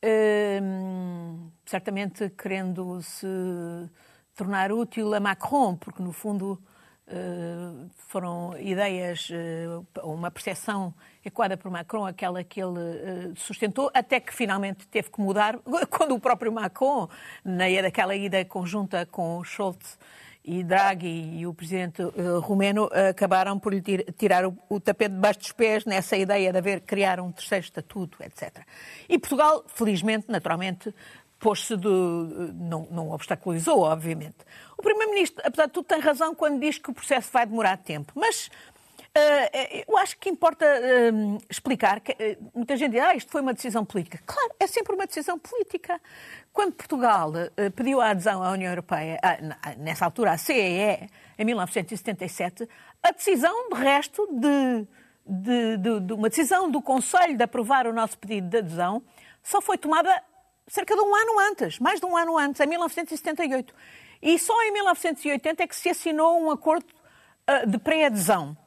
uh, 0.04 1.52
certamente 1.66 2.30
querendo 2.32 3.02
se 3.02 3.28
tornar 4.36 4.72
útil 4.72 5.14
a 5.14 5.20
Macron, 5.20 5.76
porque 5.76 6.02
no 6.02 6.12
fundo 6.12 6.62
foram 8.10 8.54
ideias, 8.60 9.30
uma 10.04 10.30
percepção 10.30 10.94
ecoada 11.24 11.56
por 11.56 11.72
Macron, 11.72 12.06
aquela 12.06 12.44
que 12.44 12.62
ele 12.62 13.34
sustentou, 13.38 13.90
até 13.94 14.20
que 14.20 14.34
finalmente 14.34 14.86
teve 14.90 15.10
que 15.10 15.22
mudar, 15.22 15.58
quando 15.90 16.14
o 16.14 16.20
próprio 16.20 16.52
Macron, 16.52 17.08
naquela 17.46 18.14
ida 18.14 18.44
conjunta 18.44 19.06
com 19.06 19.42
Scholz, 19.42 19.98
e 20.48 20.64
Draghi 20.64 21.40
e 21.40 21.46
o 21.46 21.54
presidente 21.54 22.02
uh, 22.02 22.40
rumeno 22.40 22.90
acabaram 23.10 23.60
por 23.60 23.74
lhe 23.74 23.82
tirar 24.18 24.46
o, 24.46 24.58
o, 24.70 24.80
tapete 24.80 25.14
debaixo 25.14 25.40
dos 25.40 25.52
pés 25.52 25.84
nessa 25.84 26.16
ideia 26.16 26.54
de 26.54 26.58
haver 26.58 26.82
criar 26.82 27.20
um 27.20 27.34
terceiro 27.34 27.66
estatuto, 27.66 28.18
etc. 28.24 28.66
E 29.10 29.20
Portugal, 29.20 29.66
felizmente, 29.68 30.28
naturalmente, 30.30 30.96
pôs-se 31.38 31.76
de. 31.76 31.88
Não, 32.56 32.88
não 32.90 33.12
obstaculizou, 33.12 33.82
obviamente. 33.82 34.38
O 34.78 34.82
Primeiro-Ministro, 34.82 35.44
apesar 35.46 35.66
de 35.66 35.74
tudo, 35.74 35.86
tem 35.86 36.00
razão 36.00 36.34
quando 36.34 36.60
diz 36.62 36.78
que 36.78 36.90
o 36.90 36.94
processo 36.94 37.30
vai 37.32 37.46
demorar 37.46 37.78
tempo. 37.78 38.14
Mas 38.16 38.50
eu 39.88 39.98
acho 39.98 40.18
que 40.18 40.30
importa 40.30 40.66
uh, 40.66 41.38
explicar 41.50 42.00
que 42.00 42.12
uh, 42.12 42.52
muita 42.54 42.78
gente 42.78 42.92
diz 42.92 43.02
ah, 43.02 43.16
isto 43.16 43.32
foi 43.32 43.42
uma 43.42 43.54
decisão 43.54 43.84
política. 43.84 44.20
Claro, 44.26 44.54
é 44.60 44.68
sempre 44.68 44.96
uma 44.96 45.06
decisão 45.06 45.38
política. 45.40 46.00
Quando 46.54 46.74
Portugal 46.74 47.32
pediu 47.76 48.02
a 48.02 48.10
adesão 48.10 48.42
à 48.42 48.52
União 48.52 48.72
Europeia, 48.72 49.20
nessa 49.78 50.06
altura 50.06 50.32
à 50.32 50.38
CEE, 50.38 51.08
em 51.38 51.46
1977, 51.46 52.68
a 53.04 53.12
decisão, 53.12 53.70
de 53.70 53.76
resto, 53.76 54.28
de, 54.32 54.88
de, 55.24 55.78
de, 55.78 56.00
de 56.00 56.14
uma 56.14 56.30
decisão 56.30 56.72
do 56.72 56.82
Conselho 56.82 57.38
de 57.38 57.44
aprovar 57.44 57.86
o 57.86 57.94
nosso 57.94 58.18
pedido 58.18 58.50
de 58.50 58.58
adesão 58.58 59.04
só 59.44 59.62
foi 59.62 59.78
tomada 59.78 60.10
cerca 60.68 60.96
de 60.96 61.02
um 61.02 61.16
ano 61.16 61.40
antes, 61.52 61.80
mais 61.80 62.00
de 62.00 62.06
um 62.08 62.18
ano 62.18 62.38
antes, 62.38 62.60
em 62.60 62.68
1978. 62.68 63.74
E 64.22 64.40
só 64.40 64.60
em 64.64 64.72
1980 64.74 65.64
é 65.64 65.68
que 65.68 65.76
se 65.76 65.90
assinou 65.90 66.42
um 66.42 66.50
acordo 66.50 66.88
de 67.68 67.78
pré-adesão. 67.78 68.58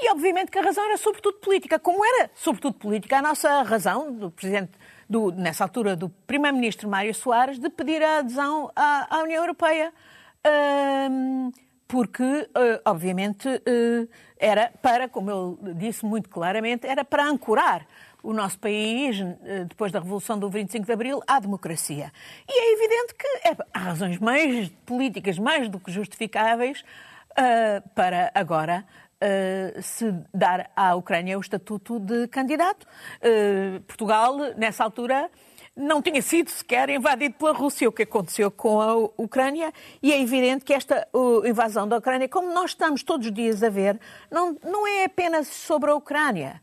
E 0.00 0.10
obviamente 0.10 0.50
que 0.50 0.58
a 0.58 0.62
razão 0.62 0.84
era 0.84 0.96
sobretudo 0.96 1.38
política. 1.38 1.78
Como 1.78 2.04
era 2.04 2.30
sobretudo 2.34 2.74
política, 2.74 3.18
a 3.18 3.22
nossa 3.22 3.62
razão 3.62 4.12
do 4.12 4.30
presidente, 4.30 4.72
do, 5.08 5.32
nessa 5.32 5.64
altura, 5.64 5.96
do 5.96 6.08
primeiro-ministro 6.08 6.88
Mário 6.88 7.12
Soares, 7.14 7.58
de 7.58 7.68
pedir 7.68 8.02
a 8.02 8.18
adesão 8.18 8.70
à, 8.76 9.16
à 9.16 9.22
União 9.22 9.42
Europeia. 9.42 9.92
porque, 11.88 12.48
obviamente, 12.84 13.48
era 14.38 14.70
para, 14.80 15.08
como 15.08 15.58
ele 15.62 15.74
disse 15.74 16.04
muito 16.04 16.28
claramente, 16.28 16.86
era 16.86 17.04
para 17.04 17.24
ancorar 17.24 17.86
o 18.22 18.32
nosso 18.32 18.58
país, 18.58 19.16
depois 19.68 19.90
da 19.90 19.98
Revolução 19.98 20.38
do 20.38 20.50
25 20.50 20.84
de 20.84 20.92
Abril, 20.92 21.22
à 21.26 21.40
democracia. 21.40 22.12
E 22.46 22.52
é 22.52 22.72
evidente 22.74 23.14
que 23.14 23.48
é, 23.48 23.56
há 23.72 23.78
razões 23.78 24.18
mais 24.18 24.68
políticas, 24.84 25.38
mais 25.38 25.68
do 25.68 25.80
que 25.80 25.90
justificáveis, 25.90 26.84
para 27.94 28.30
agora 28.34 28.84
Uh, 29.20 29.82
se 29.82 30.14
dar 30.32 30.70
à 30.76 30.94
Ucrânia 30.94 31.36
o 31.36 31.40
estatuto 31.40 31.98
de 31.98 32.28
candidato. 32.28 32.86
Uh, 33.20 33.80
Portugal, 33.80 34.36
nessa 34.56 34.84
altura, 34.84 35.28
não 35.74 36.00
tinha 36.00 36.22
sido 36.22 36.50
sequer 36.50 36.88
invadido 36.88 37.34
pela 37.34 37.52
Rússia, 37.52 37.88
o 37.88 37.92
que 37.92 38.04
aconteceu 38.04 38.48
com 38.48 38.80
a 38.80 38.96
Ucrânia, 39.16 39.72
e 40.00 40.12
é 40.12 40.20
evidente 40.20 40.64
que 40.64 40.72
esta 40.72 41.06
invasão 41.44 41.88
da 41.88 41.96
Ucrânia, 41.98 42.28
como 42.28 42.52
nós 42.52 42.70
estamos 42.70 43.02
todos 43.02 43.26
os 43.26 43.32
dias 43.32 43.62
a 43.62 43.68
ver, 43.68 43.98
não, 44.30 44.56
não 44.62 44.86
é 44.86 45.04
apenas 45.04 45.48
sobre 45.48 45.90
a 45.90 45.94
Ucrânia. 45.94 46.60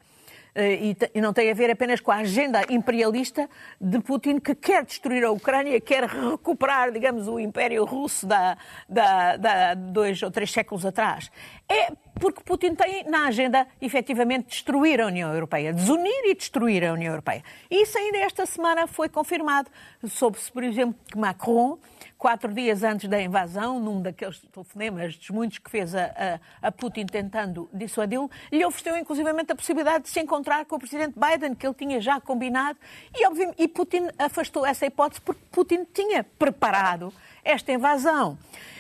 e, 0.56 0.96
e 1.14 1.22
não 1.22 1.34
tem 1.34 1.52
a 1.52 1.54
ver 1.54 1.70
apenas 1.70 2.00
com 2.00 2.12
a 2.12 2.18
agenda 2.18 2.62
imperialista 2.70 3.50
de 3.80 4.00
Putin, 4.00 4.40
que 4.40 4.56
quer 4.56 4.86
destruir 4.86 5.24
a 5.26 5.32
Ucrânia, 5.32 5.80
quer 5.82 6.06
recuperar, 6.06 6.92
digamos, 6.92 7.28
o 7.28 7.38
Império 7.40 7.84
Russo 7.84 8.26
da, 8.26 8.58
da, 8.88 9.36
da 9.36 9.74
dois 9.74 10.22
ou 10.24 10.32
três 10.32 10.52
séculos 10.52 10.86
atrás. 10.86 11.30
É 11.68 11.92
porque 12.20 12.42
Putin 12.44 12.76
tem 12.76 13.04
na 13.06 13.28
agenda, 13.28 13.68
efetivamente, 13.82 14.48
destruir 14.48 15.02
a 15.02 15.08
União 15.08 15.34
Europeia, 15.34 15.74
desunir 15.74 16.26
e 16.26 16.36
destruir 16.36 16.86
a 16.86 16.94
União 16.94 17.12
Europeia. 17.12 17.44
E 17.70 17.84
isso 17.84 17.98
ainda 17.98 18.20
esta 18.20 18.46
semana 18.46 18.88
foi 18.88 19.10
confirmado. 19.10 19.70
Soube-se, 20.08 20.52
por 20.52 20.64
exemplo, 20.64 20.96
que 21.08 21.18
Macron 21.18 21.78
quatro 22.18 22.54
dias 22.54 22.84
antes 22.84 23.10
da 23.10 23.22
invasão, 23.22 23.80
num 23.80 24.02
daqueles 24.02 24.40
telefonemas 24.52 25.16
dos 25.18 25.30
muitos 25.30 25.58
que 25.58 25.70
fez 25.70 25.94
a, 25.94 26.40
a, 26.62 26.68
a 26.68 26.72
Putin 26.72 27.06
tentando 27.06 27.70
dissuadi-lo, 27.74 28.32
lhe 28.52 28.66
ofereceu 28.66 28.98
inclusivamente 28.98 29.52
a 29.52 29.56
possibilidade 29.56 30.06
de 30.06 30.10
se 30.10 30.20
encontrar 30.20 30.66
com 30.66 30.76
o 30.76 30.80
presidente 30.80 31.14
Biden, 31.20 31.54
que 31.54 31.68
ele 31.68 31.76
tinha 31.76 32.02
já 32.02 32.20
combinado, 32.20 32.80
e, 33.14 33.64
e 33.64 33.68
Putin 33.68 34.08
afastou 34.18 34.66
essa 34.66 34.86
hipótese 34.86 35.22
porque 35.22 35.42
Putin 35.52 35.86
tinha 35.94 36.24
preparado 36.24 37.14
esta 37.44 37.72
invasão. 37.72 38.38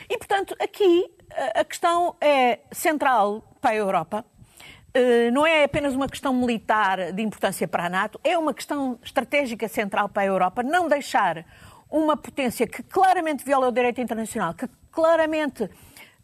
E, 0.09 0.17
portanto, 0.17 0.55
aqui 0.59 1.05
a 1.55 1.63
questão 1.63 2.15
é 2.21 2.59
central 2.71 3.43
para 3.59 3.71
a 3.71 3.75
Europa. 3.75 4.25
Eh, 4.95 5.29
não 5.29 5.45
é 5.45 5.65
apenas 5.65 5.93
uma 5.93 6.07
questão 6.07 6.33
militar 6.33 7.11
de 7.11 7.21
importância 7.21 7.67
para 7.67 7.87
a 7.87 7.89
NATO, 7.89 8.17
é 8.23 8.37
uma 8.37 8.53
questão 8.53 8.97
estratégica 9.03 9.67
central 9.67 10.07
para 10.07 10.23
a 10.23 10.25
Europa. 10.25 10.63
Não 10.63 10.87
deixar 10.87 11.45
uma 11.91 12.15
potência 12.15 12.65
que 12.65 12.81
claramente 12.81 13.43
viola 13.43 13.67
o 13.67 13.71
direito 13.73 13.99
internacional, 13.99 14.53
que 14.53 14.69
claramente, 14.89 15.63
eh, 15.63 15.69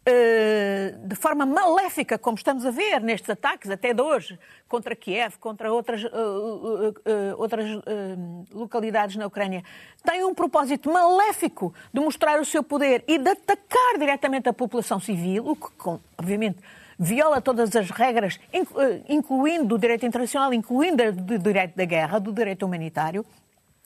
de 0.04 1.14
forma 1.14 1.46
maléfica, 1.46 2.18
como 2.18 2.36
estamos 2.36 2.66
a 2.66 2.70
ver 2.70 3.00
nestes 3.00 3.30
ataques, 3.30 3.70
até 3.70 3.94
de 3.94 4.02
hoje, 4.02 4.38
contra 4.68 4.96
Kiev, 4.96 5.36
contra 5.38 5.72
outras, 5.72 6.02
eh, 6.04 6.08
eh, 6.08 7.34
outras 7.36 7.66
localidades 8.50 9.16
na 9.16 9.26
Ucrânia, 9.26 9.62
tem 10.02 10.24
um 10.24 10.34
propósito 10.34 10.92
maléfico 10.92 11.72
de 11.92 12.00
mostrar 12.00 12.40
o 12.40 12.44
seu 12.44 12.64
poder 12.64 13.04
e 13.06 13.16
de 13.16 13.30
atacar 13.30 13.98
diretamente 13.98 14.48
a 14.48 14.52
população 14.52 14.98
civil, 14.98 15.46
o 15.46 15.54
que, 15.54 15.68
obviamente, 16.18 16.58
viola 16.98 17.40
todas 17.40 17.74
as 17.76 17.90
regras, 17.90 18.40
incluindo 19.08 19.66
do 19.66 19.78
direito 19.78 20.04
internacional, 20.04 20.52
incluindo 20.52 21.12
do 21.12 21.38
direito 21.38 21.76
da 21.76 21.84
guerra, 21.84 22.18
do 22.18 22.32
direito 22.32 22.66
humanitário. 22.66 23.24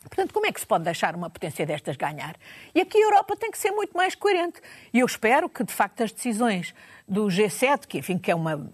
Portanto, 0.09 0.33
como 0.33 0.47
é 0.47 0.53
que 0.53 0.61
se 0.61 0.67
pode 0.67 0.85
deixar 0.85 1.15
uma 1.15 1.29
potência 1.29 1.67
destas 1.67 1.97
ganhar? 1.97 2.37
E 2.75 2.81
aqui 2.81 2.99
a 2.99 3.07
Europa 3.07 3.37
tem 3.37 3.51
que 3.51 3.59
ser 3.59 3.71
muito 3.71 3.97
mais 3.97 4.15
coerente. 4.15 4.61
E 4.93 5.01
eu 5.01 5.07
espero 5.07 5.49
que, 5.49 5.65
de 5.65 5.73
facto, 5.73 6.03
as 6.03 6.13
decisões 6.13 6.75
do 7.09 7.27
G7, 7.27 7.87
que, 7.87 7.99
enfim, 7.99 8.19
que 8.19 8.31
é 8.31 8.35
uma 8.35 8.71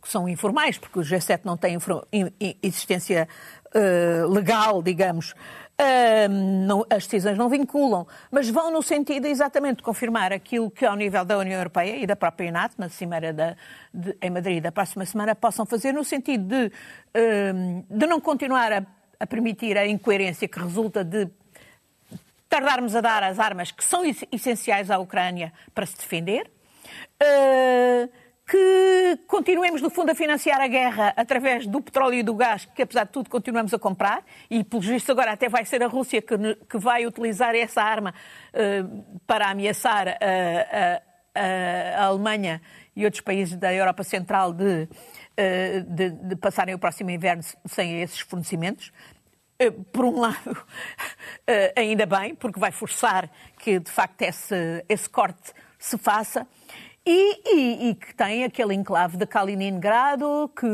que 0.00 0.08
são 0.08 0.28
informais, 0.28 0.78
porque 0.78 0.98
o 0.98 1.02
G7 1.02 1.40
não 1.44 1.56
tem 1.56 1.76
existência 2.62 3.28
uh, 3.74 4.28
legal, 4.28 4.82
digamos, 4.82 5.32
uh, 5.32 6.28
não, 6.66 6.84
as 6.88 7.04
decisões 7.04 7.36
não 7.36 7.48
vinculam, 7.48 8.06
mas 8.30 8.48
vão 8.48 8.70
no 8.70 8.82
sentido 8.82 9.26
exatamente 9.26 9.78
de 9.78 9.82
confirmar 9.82 10.32
aquilo 10.32 10.70
que, 10.70 10.86
ao 10.86 10.96
nível 10.96 11.24
da 11.24 11.38
União 11.38 11.58
Europeia 11.58 11.96
e 11.96 12.06
da 12.06 12.16
própria 12.16 12.50
NATO, 12.50 12.76
na 12.78 12.88
Cimeira 12.88 13.32
da, 13.32 13.56
de, 13.92 14.16
em 14.22 14.30
Madrid 14.30 14.62
da 14.62 14.72
próxima 14.72 15.04
semana, 15.04 15.34
possam 15.34 15.66
fazer, 15.66 15.92
no 15.92 16.04
sentido 16.04 16.44
de, 16.44 16.66
uh, 16.66 17.84
de 17.90 18.06
não 18.06 18.20
continuar 18.20 18.72
a 18.72 18.97
a 19.20 19.26
permitir 19.26 19.76
a 19.76 19.86
incoerência 19.86 20.46
que 20.48 20.58
resulta 20.58 21.04
de 21.04 21.28
tardarmos 22.48 22.96
a 22.96 23.00
dar 23.00 23.22
as 23.22 23.38
armas 23.38 23.70
que 23.70 23.84
são 23.84 24.02
essenciais 24.32 24.90
à 24.90 24.98
Ucrânia 24.98 25.52
para 25.74 25.84
se 25.84 25.96
defender, 25.96 26.50
uh, 27.22 28.08
que 28.48 29.18
continuemos, 29.26 29.82
no 29.82 29.90
fundo, 29.90 30.10
a 30.10 30.14
financiar 30.14 30.58
a 30.58 30.66
guerra 30.66 31.12
através 31.14 31.66
do 31.66 31.82
petróleo 31.82 32.14
e 32.14 32.22
do 32.22 32.34
gás, 32.34 32.64
que 32.64 32.82
apesar 32.82 33.04
de 33.04 33.12
tudo 33.12 33.28
continuamos 33.28 33.74
a 33.74 33.78
comprar, 33.78 34.24
e 34.48 34.64
pelo 34.64 34.80
visto 34.80 35.12
agora 35.12 35.32
até 35.32 35.50
vai 35.50 35.66
ser 35.66 35.82
a 35.82 35.86
Rússia 35.86 36.22
que, 36.22 36.34
que 36.68 36.78
vai 36.78 37.06
utilizar 37.06 37.54
essa 37.54 37.82
arma 37.82 38.14
uh, 38.54 39.20
para 39.26 39.50
ameaçar 39.50 40.08
a, 40.08 40.14
a, 41.34 42.00
a, 42.00 42.06
Alemanha 42.06 42.62
e 42.96 43.04
outros 43.04 43.20
países 43.20 43.54
da 43.54 43.72
Europa 43.72 44.02
Central 44.02 44.54
de 44.54 44.82
eh, 44.82 44.88
de, 45.88 46.10
de 46.10 46.36
passarem 46.36 46.74
o 46.74 46.78
próximo 46.78 47.10
inverno 47.10 47.42
sem 47.66 48.00
esses 48.00 48.20
fornecimentos. 48.20 48.92
Eh, 49.58 49.70
por 49.92 50.04
um 50.04 50.18
lado, 50.20 50.66
eh, 51.46 51.72
ainda 51.76 52.06
bem, 52.06 52.34
porque 52.34 52.60
vai 52.60 52.70
forçar 52.70 53.28
que 53.58 53.78
de 53.80 53.90
facto 53.90 54.22
esse, 54.22 54.84
esse 54.88 55.08
corte 55.08 55.52
se 55.78 55.98
faça, 55.98 56.46
e, 57.06 57.40
e, 57.46 57.88
e, 57.88 57.94
que 57.94 58.14
tem 58.14 58.44
aquele 58.44 58.74
enclave 58.74 59.16
de 59.16 59.26
Kaliningrado 59.26 60.50
que, 60.54 60.66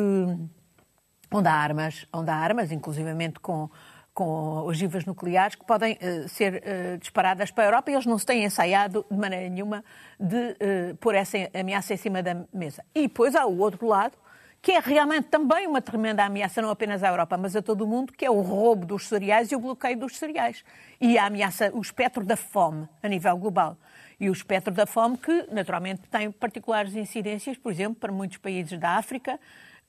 onde 1.31 1.49
há 1.49 1.53
armas, 1.53 2.09
onde 2.13 2.29
há 2.29 2.35
armas, 2.35 2.73
inclusivamente 2.73 3.39
com, 3.39 3.71
com 4.13 4.65
ogivas 4.65 5.05
nucleares, 5.05 5.55
que 5.55 5.65
podem 5.65 5.93
uh, 5.93 6.29
ser 6.29 6.55
uh, 6.55 6.99
disparadas 6.99 7.53
para 7.53 7.65
a 7.65 7.67
Europa 7.69 7.91
e 7.91 7.95
eles 7.95 8.07
não 8.07 8.19
se 8.19 8.27
têm 8.27 8.43
ensaiado 8.43 9.07
de 9.09 9.17
maneira 9.17 9.49
nenhuma 9.49 9.85
de 10.19 10.37
uh, 10.37 10.97
pôr 10.97 11.15
essa 11.15 11.39
ameaça 11.55 11.95
em 11.95 11.99
cima 11.99 12.21
da 12.21 12.35
mesa. 12.53 12.85
E 12.93 13.03
depois 13.03 13.37
há 13.37 13.47
o 13.47 13.57
outro 13.59 13.87
lado, 13.87 14.17
que 14.65 14.73
é 14.73 14.81
realmente 14.81 15.25
também 15.25 15.67
uma 15.67 15.83
tremenda 15.83 16.25
ameaça, 16.25 16.63
não 16.63 16.71
apenas 16.71 17.03
à 17.03 17.09
Europa, 17.09 17.37
mas 17.37 17.55
a 17.55 17.61
todo 17.61 17.85
o 17.85 17.87
mundo, 17.87 18.15
que 18.15 18.25
é 18.25 18.31
o 18.31 18.41
roubo 18.41 18.87
dos 18.87 19.07
cereais 19.07 19.53
e 19.53 19.55
o 19.55 19.61
bloqueio 19.61 19.99
dos 19.99 20.17
cereais. 20.17 20.65
E 20.99 21.19
a 21.19 21.27
ameaça, 21.27 21.71
o 21.75 21.83
espectro 21.83 22.25
da 22.25 22.35
fome 22.35 22.89
a 23.03 23.07
nível 23.07 23.37
global. 23.37 23.77
E 24.19 24.31
o 24.31 24.33
espectro 24.33 24.73
da 24.73 24.87
fome 24.87 25.19
que, 25.19 25.47
naturalmente, 25.53 26.09
tem 26.11 26.31
particulares 26.31 26.97
incidências, 26.97 27.59
por 27.59 27.71
exemplo, 27.71 27.97
para 27.97 28.11
muitos 28.11 28.39
países 28.39 28.81
da 28.81 28.97
África, 28.97 29.39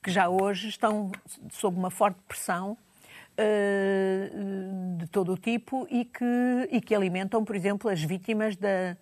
que 0.02 0.10
já 0.10 0.28
hoje 0.28 0.68
estão 0.68 1.10
sob 1.52 1.78
uma 1.78 1.90
forte 1.90 2.18
pressão 2.28 2.76
uh, 3.38 4.96
de 4.98 5.06
todo 5.06 5.32
o 5.32 5.38
tipo 5.38 5.88
e 5.90 6.04
que, 6.04 6.68
e 6.70 6.82
que 6.82 6.94
alimentam, 6.94 7.42
por 7.46 7.56
exemplo, 7.56 7.90
as 7.90 8.02
vítimas 8.02 8.56
da, 8.56 8.94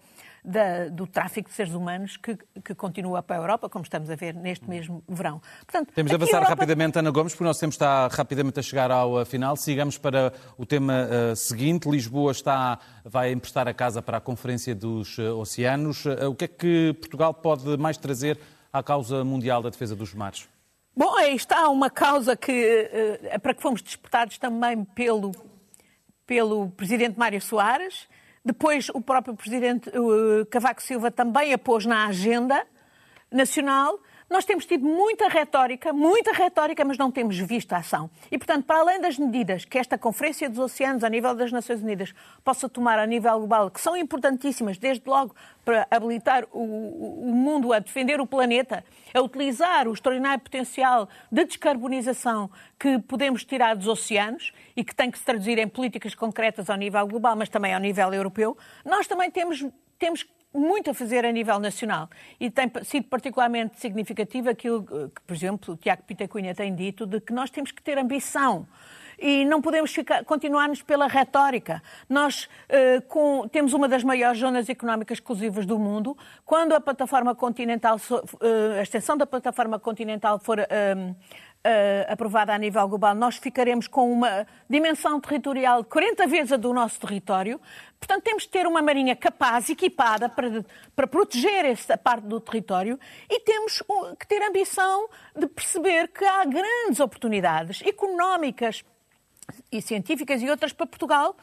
da, 0.44 0.88
do 0.88 1.07
tráfico 1.07 1.48
de 1.48 1.54
seres 1.54 1.72
humanos 1.72 2.18
que, 2.18 2.37
que, 2.62 2.74
continua 2.74 3.22
para 3.22 3.37
a 3.37 3.38
Europa, 3.38 3.68
como 3.70 3.83
estamos 3.83 4.11
a 4.11 4.14
ver 4.14 4.35
neste 4.35 4.68
mesmo 4.68 5.02
verão. 5.09 5.40
Portanto, 5.64 5.92
Temos 5.94 6.11
de 6.11 6.14
avançar 6.14 6.37
Europa... 6.37 6.50
rapidamente, 6.50 6.98
Ana 6.98 7.11
Gomes, 7.11 7.33
porque 7.33 7.44
o 7.44 7.46
nosso 7.46 7.61
tempo 7.61 7.72
está 7.72 8.09
rapidamente 8.09 8.61
a 8.61 8.62
chegar 8.62 8.90
ao 8.90 9.24
final. 9.24 9.57
Sigamos 9.57 9.96
para 9.96 10.35
o 10.59 10.66
tema 10.66 11.09
uh, 11.33 11.35
seguinte. 11.35 11.88
Lisboa 11.88 12.33
está, 12.33 12.78
vai 13.02 13.33
emprestar 13.33 13.66
a 13.66 13.72
casa 13.72 14.02
para 14.02 14.18
a 14.18 14.20
Conferência 14.20 14.74
dos 14.74 15.16
uh, 15.16 15.38
Oceanos. 15.38 16.04
Uh, 16.04 16.28
o 16.28 16.35
que 16.35 16.44
é 16.44 16.48
que 16.48 16.92
Portugal 17.00 17.33
pode 17.33 17.78
mais 17.78 17.96
trazer 17.96 18.38
à 18.70 18.83
causa 18.83 19.24
mundial 19.24 19.62
da 19.62 19.70
defesa 19.70 19.96
dos 19.96 20.12
mares? 20.12 20.46
Bom, 20.94 21.16
aí 21.16 21.35
está 21.35 21.68
uma 21.70 21.88
causa 21.88 22.37
que, 22.37 22.90
para 23.42 23.54
que 23.54 23.61
fomos 23.61 23.83
despertados 23.83 24.38
também 24.38 24.85
pelo, 24.85 25.33
pelo 26.24 26.68
Presidente 26.70 27.18
Mário 27.18 27.40
Soares, 27.40 28.07
depois, 28.44 28.90
o 28.90 29.00
próprio 29.00 29.35
presidente 29.35 29.90
Cavaco 30.50 30.83
Silva 30.83 31.11
também 31.11 31.54
a 31.54 31.59
pôs 31.59 31.87
na 31.87 32.07
agenda 32.07 32.66
nacional. 33.33 33.98
Nós 34.28 34.44
temos 34.44 34.64
tido 34.64 34.84
muita 34.84 35.28
retórica, 35.28 35.92
muita 35.92 36.32
retórica, 36.32 36.84
mas 36.84 36.96
não 36.96 37.10
temos 37.10 37.38
visto 37.38 37.72
a 37.74 37.78
ação. 37.78 38.10
E, 38.30 38.38
portanto, 38.38 38.64
para 38.64 38.80
além 38.80 39.00
das 39.00 39.18
medidas 39.18 39.64
que 39.64 39.78
esta 39.78 39.98
Conferência 39.98 40.48
dos 40.48 40.58
Oceanos, 40.58 41.04
a 41.04 41.10
nível 41.10 41.34
das 41.34 41.52
Nações 41.52 41.82
Unidas, 41.82 42.14
possa 42.42 42.68
tomar 42.68 42.98
a 42.98 43.06
nível 43.06 43.38
global, 43.38 43.70
que 43.70 43.80
são 43.80 43.96
importantíssimas, 43.96 44.78
desde 44.78 45.06
logo 45.06 45.34
para 45.64 45.87
habilitar 45.90 46.44
o, 46.52 47.28
o 47.28 47.34
mundo 47.34 47.72
a 47.72 47.78
defender 47.78 48.20
o 48.20 48.26
planeta, 48.26 48.82
a 49.12 49.20
utilizar 49.20 49.87
o 49.87 49.92
extraordinário 49.92 50.42
potencial 50.42 51.08
de 51.30 51.44
descarbonização 51.44 52.50
que 52.78 52.98
podemos 53.00 53.44
tirar 53.44 53.76
dos 53.76 53.87
oceanos 53.87 54.52
e 54.74 54.82
que 54.82 54.94
tem 54.94 55.10
que 55.10 55.18
se 55.18 55.24
traduzir 55.24 55.58
em 55.58 55.68
políticas 55.68 56.14
concretas 56.14 56.70
ao 56.70 56.76
nível 56.76 57.06
global, 57.06 57.37
mas 57.37 57.48
também 57.50 57.74
ao 57.74 57.80
nível 57.80 58.12
europeu, 58.12 58.56
nós 58.84 59.06
também 59.06 59.30
temos, 59.30 59.64
temos 59.98 60.26
muito 60.54 60.90
a 60.90 60.94
fazer 60.94 61.24
a 61.24 61.32
nível 61.32 61.58
nacional. 61.58 62.08
E 62.38 62.48
tem 62.50 62.70
sido 62.84 63.08
particularmente 63.08 63.80
significativo 63.80 64.48
aquilo 64.48 64.84
que, 64.84 65.20
por 65.26 65.34
exemplo, 65.34 65.74
o 65.74 65.76
Tiago 65.76 66.02
Pita 66.04 66.28
Cunha 66.28 66.54
tem 66.54 66.74
dito, 66.74 67.06
de 67.06 67.20
que 67.20 67.32
nós 67.32 67.50
temos 67.50 67.72
que 67.72 67.82
ter 67.82 67.98
ambição 67.98 68.66
e 69.18 69.44
não 69.44 69.60
podemos 69.60 69.94
continuar-nos 70.26 70.82
pela 70.82 71.06
retórica. 71.06 71.82
Nós 72.08 72.44
uh, 72.44 73.02
com, 73.08 73.48
temos 73.48 73.72
uma 73.72 73.88
das 73.88 74.02
maiores 74.02 74.38
zonas 74.38 74.68
económicas 74.68 75.18
exclusivas 75.18 75.66
do 75.66 75.78
mundo. 75.78 76.16
Quando 76.44 76.72
a 76.74 76.80
plataforma 76.80 77.34
continental, 77.34 77.96
uh, 78.10 78.78
a 78.78 78.82
extensão 78.82 79.16
da 79.16 79.26
plataforma 79.26 79.78
continental 79.78 80.38
for 80.38 80.58
uh, 80.58 81.16
uh, 81.64 82.12
aprovada 82.12 82.53
a 82.55 82.59
nível 82.59 82.87
global, 82.88 83.14
nós 83.14 83.37
ficaremos 83.37 83.88
com 83.88 84.12
uma 84.12 84.46
dimensão 84.68 85.20
territorial 85.20 85.83
40 85.85 86.27
vezes 86.27 86.53
a 86.53 86.57
do 86.57 86.72
nosso 86.72 87.00
território. 87.00 87.61
Portanto, 87.98 88.22
temos 88.22 88.42
de 88.42 88.50
ter 88.50 88.66
uma 88.66 88.83
marinha 88.83 89.16
capaz, 89.16 89.70
equipada 89.70 90.29
para, 90.29 90.64
para 90.94 91.07
proteger 91.07 91.64
esta 91.64 91.96
parte 91.96 92.27
do 92.27 92.38
território 92.38 92.98
e 93.31 93.40
temos 93.40 93.83
que 94.18 94.27
ter 94.27 94.42
ambição 94.42 95.09
de 95.35 95.46
perceber 95.46 96.09
que 96.09 96.24
há 96.24 96.44
grandes 96.44 97.00
oportunidades 97.00 97.83
económicas 97.83 98.85
e 99.72 99.81
científicas 99.81 100.42
e 100.42 100.50
outras 100.50 100.72
para 100.72 100.87
Portugal 100.87 101.37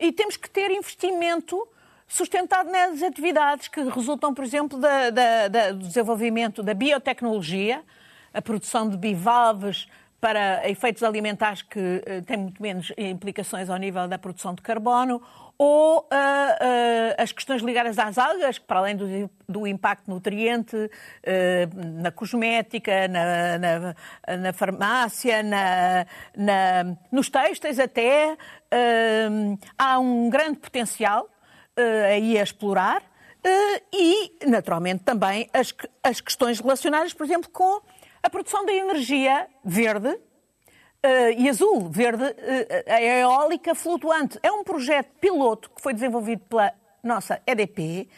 e 0.00 0.10
temos 0.12 0.36
que 0.36 0.48
ter 0.48 0.70
investimento 0.70 1.68
sustentado 2.08 2.70
nas 2.70 3.02
atividades 3.02 3.68
que 3.68 3.82
resultam, 3.82 4.32
por 4.32 4.44
exemplo, 4.44 4.78
da, 4.78 5.10
da, 5.10 5.48
da, 5.48 5.72
do 5.72 5.78
desenvolvimento 5.78 6.62
da 6.62 6.72
biotecnologia, 6.72 7.82
a 8.36 8.42
produção 8.42 8.88
de 8.88 8.96
bivalves 8.96 9.88
para 10.20 10.68
efeitos 10.68 11.02
alimentares 11.02 11.62
que 11.62 12.02
têm 12.26 12.36
muito 12.38 12.60
menos 12.60 12.92
implicações 12.96 13.70
ao 13.70 13.76
nível 13.76 14.08
da 14.08 14.18
produção 14.18 14.54
de 14.54 14.62
carbono, 14.62 15.22
ou 15.58 16.00
uh, 16.00 16.02
uh, 16.02 17.14
as 17.16 17.32
questões 17.32 17.62
ligadas 17.62 17.98
às 17.98 18.18
algas, 18.18 18.58
que 18.58 18.66
para 18.66 18.80
além 18.80 18.96
do, 18.96 19.30
do 19.48 19.66
impacto 19.66 20.10
nutriente 20.10 20.76
uh, 20.76 22.00
na 22.02 22.10
cosmética, 22.10 23.08
na, 23.08 23.58
na, 23.58 24.36
na 24.36 24.52
farmácia, 24.52 25.42
na, 25.42 26.96
nos 27.10 27.30
textos 27.30 27.78
até, 27.78 28.36
há 29.78 29.98
um 29.98 30.28
grande 30.28 30.58
potencial 30.58 31.28
aí 32.10 32.38
a 32.38 32.42
explorar 32.42 33.02
e, 33.92 34.32
naturalmente, 34.46 35.04
também 35.04 35.48
as, 35.52 35.74
as 36.02 36.20
questões 36.20 36.60
relacionadas, 36.60 37.14
por 37.14 37.24
exemplo, 37.24 37.48
com 37.50 37.80
a 38.26 38.30
produção 38.30 38.64
de 38.64 38.72
energia 38.72 39.46
verde, 39.64 40.18
Uh, 41.04 41.30
e 41.38 41.48
azul, 41.48 41.88
verde, 41.88 42.24
uh, 42.24 42.92
a 42.92 43.00
eólica 43.00 43.76
flutuante. 43.76 44.40
É 44.42 44.50
um 44.50 44.64
projeto 44.64 45.08
piloto 45.20 45.70
que 45.70 45.80
foi 45.80 45.94
desenvolvido 45.94 46.42
pela 46.48 46.72
nossa 47.00 47.40
EDP 47.46 48.08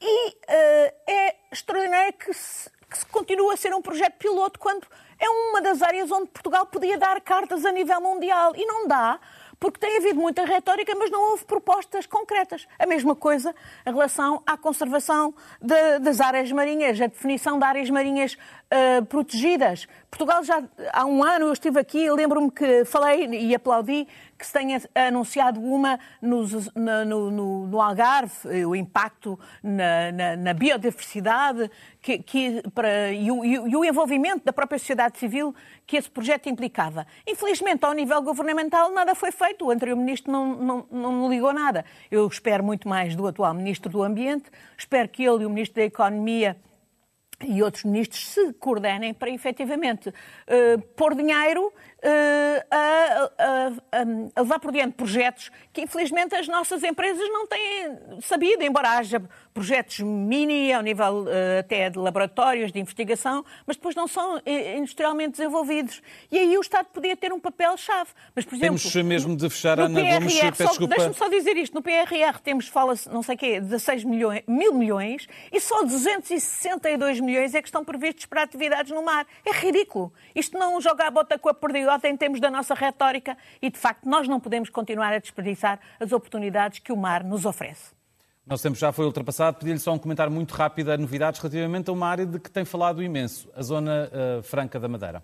e 0.00 0.28
uh, 0.28 0.94
é 1.08 1.36
extraordinário 1.50 2.12
que 2.12 2.32
se, 2.32 2.70
que 2.88 2.98
se 2.98 3.06
continue 3.06 3.52
a 3.52 3.56
ser 3.56 3.74
um 3.74 3.82
projeto 3.82 4.16
piloto 4.16 4.60
quando 4.60 4.86
é 5.18 5.28
uma 5.28 5.60
das 5.60 5.82
áreas 5.82 6.08
onde 6.12 6.28
Portugal 6.28 6.66
podia 6.66 6.96
dar 6.98 7.20
cartas 7.20 7.64
a 7.64 7.72
nível 7.72 8.00
mundial. 8.00 8.52
E 8.54 8.64
não 8.64 8.86
dá, 8.86 9.18
porque 9.60 9.78
tem 9.78 9.98
havido 9.98 10.18
muita 10.18 10.42
retórica, 10.46 10.94
mas 10.96 11.10
não 11.10 11.20
houve 11.30 11.44
propostas 11.44 12.06
concretas. 12.06 12.66
A 12.78 12.86
mesma 12.86 13.14
coisa 13.14 13.54
em 13.86 13.90
relação 13.90 14.42
à 14.46 14.56
conservação 14.56 15.34
de, 15.60 15.98
das 15.98 16.18
áreas 16.18 16.50
marinhas, 16.50 16.98
a 16.98 17.06
definição 17.06 17.58
de 17.58 17.64
áreas 17.66 17.90
marinhas 17.90 18.34
uh, 18.34 19.04
protegidas. 19.04 19.86
Portugal 20.10 20.42
já 20.42 20.62
há 20.92 21.04
um 21.04 21.22
ano 21.22 21.46
eu 21.46 21.52
estive 21.52 21.78
aqui, 21.78 22.10
lembro-me 22.10 22.50
que 22.50 22.86
falei 22.86 23.26
e 23.26 23.54
aplaudi 23.54 24.08
que 24.40 24.46
se 24.46 24.52
tenha 24.54 24.80
anunciado 24.94 25.60
uma 25.60 26.00
no, 26.20 26.44
no, 27.04 27.66
no 27.66 27.80
Algarve, 27.80 28.64
o 28.64 28.74
impacto 28.74 29.38
na, 29.62 30.10
na, 30.10 30.36
na 30.36 30.54
biodiversidade 30.54 31.70
que, 32.00 32.18
que, 32.18 32.62
para, 32.74 33.12
e, 33.12 33.30
o, 33.30 33.44
e, 33.44 33.76
o, 33.76 33.84
envolvimento 33.84 34.42
da 34.42 34.52
própria 34.52 34.78
sociedade 34.78 35.18
civil 35.18 35.54
que 35.86 35.96
esse 35.98 36.10
projeto 36.10 36.48
implicava. 36.48 37.06
Infelizmente, 37.26 37.84
ao 37.84 37.92
nível 37.92 38.22
governamental, 38.22 38.90
nada 38.92 39.14
foi 39.14 39.30
feito. 39.30 39.49
O 39.60 39.70
anterior 39.70 39.96
ministro 39.96 40.32
não, 40.32 40.54
não, 40.54 40.86
não 40.90 41.28
ligou 41.30 41.52
nada. 41.52 41.84
Eu 42.10 42.26
espero 42.26 42.64
muito 42.64 42.88
mais 42.88 43.14
do 43.14 43.26
atual 43.26 43.52
ministro 43.54 43.90
do 43.90 44.02
Ambiente, 44.02 44.50
espero 44.76 45.08
que 45.08 45.24
ele 45.24 45.42
e 45.42 45.46
o 45.46 45.50
ministro 45.50 45.76
da 45.76 45.84
Economia 45.84 46.56
e 47.42 47.62
outros 47.62 47.84
ministros 47.84 48.28
se 48.28 48.52
coordenem 48.54 49.14
para 49.14 49.30
efetivamente 49.30 50.10
uh, 50.10 50.80
pôr 50.94 51.14
dinheiro 51.14 51.72
a, 52.02 53.30
a, 53.38 54.00
a, 54.36 54.40
levar 54.40 54.58
por 54.58 54.72
diante 54.72 54.94
projetos 54.94 55.50
que 55.72 55.82
infelizmente 55.82 56.34
as 56.34 56.48
nossas 56.48 56.82
empresas 56.82 57.28
não 57.28 57.46
têm 57.46 57.98
sabido, 58.22 58.62
embora 58.62 58.90
haja 58.90 59.22
projetos 59.52 60.00
mini 60.00 60.72
ao 60.72 60.82
nível 60.82 61.24
uh, 61.24 61.58
até 61.60 61.90
de 61.90 61.98
laboratórios 61.98 62.72
de 62.72 62.80
investigação, 62.80 63.44
mas 63.66 63.76
depois 63.76 63.94
não 63.94 64.06
são 64.06 64.40
industrialmente 64.76 65.32
desenvolvidos. 65.32 66.00
E 66.30 66.38
aí 66.38 66.56
o 66.56 66.60
Estado 66.60 66.86
podia 66.92 67.16
ter 67.16 67.32
um 67.32 67.40
papel-chave. 67.40 68.10
Mas, 68.34 68.44
por 68.44 68.54
exemplo, 68.54 68.78
temos 68.78 68.94
mesmo 69.04 69.36
de 69.36 69.50
fechar, 69.50 69.78
a 69.80 69.84
Ana 69.84 70.00
Gomes, 70.00 70.40
peço. 70.56 70.86
Deixa-me 70.86 71.14
só 71.14 71.28
dizer 71.28 71.56
isto, 71.56 71.74
no 71.74 71.82
PRR 71.82 72.38
temos, 72.42 72.68
fala-se, 72.68 73.08
não 73.08 73.22
sei 73.22 73.34
o 73.34 73.38
quê, 73.38 73.60
16 73.60 74.04
milhões, 74.04 74.42
mil 74.46 74.72
milhões 74.72 75.26
e 75.52 75.60
só 75.60 75.82
262 75.82 77.20
milhões 77.20 77.54
é 77.54 77.60
que 77.60 77.68
estão 77.68 77.84
previstos 77.84 78.26
para 78.26 78.42
atividades 78.42 78.92
no 78.92 79.02
mar. 79.02 79.26
É 79.44 79.52
ridículo. 79.52 80.12
Isto 80.34 80.58
não 80.58 80.80
joga 80.80 81.06
a 81.06 81.10
bota 81.10 81.38
com 81.38 81.48
a 81.48 81.54
perdigota 81.90 82.08
em 82.08 82.16
termos 82.16 82.40
da 82.40 82.50
nossa 82.50 82.74
retórica 82.74 83.36
e, 83.60 83.70
de 83.70 83.78
facto, 83.78 84.08
nós 84.08 84.28
não 84.28 84.38
podemos 84.38 84.70
continuar 84.70 85.12
a 85.12 85.18
desperdiçar 85.18 85.80
as 85.98 86.12
oportunidades 86.12 86.78
que 86.78 86.92
o 86.92 86.96
mar 86.96 87.24
nos 87.24 87.44
oferece. 87.44 87.92
Nosso 88.46 88.62
tempo 88.62 88.76
já 88.76 88.92
foi 88.92 89.04
ultrapassado. 89.04 89.58
Pedi-lhe 89.58 89.78
só 89.78 89.92
um 89.92 89.98
comentário 89.98 90.32
muito 90.32 90.52
rápido 90.54 90.90
a 90.90 90.96
novidades 90.96 91.40
relativamente 91.40 91.90
a 91.90 91.92
uma 91.92 92.06
área 92.08 92.26
de 92.26 92.38
que 92.38 92.50
tem 92.50 92.64
falado 92.64 93.02
imenso, 93.02 93.48
a 93.54 93.62
Zona 93.62 94.10
uh, 94.10 94.42
Franca 94.42 94.78
da 94.78 94.88
Madeira. 94.88 95.22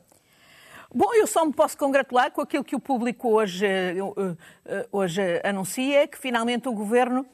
Bom, 0.94 1.12
eu 1.14 1.26
só 1.26 1.44
me 1.44 1.52
posso 1.52 1.76
congratular 1.76 2.30
com 2.30 2.40
aquilo 2.40 2.62
que 2.62 2.76
o 2.76 2.80
público 2.80 3.28
hoje, 3.28 3.66
uh, 4.00 4.36
hoje 4.92 5.22
anuncia, 5.44 6.06
que 6.06 6.18
finalmente 6.18 6.68
o 6.68 6.72
Governo 6.72 7.26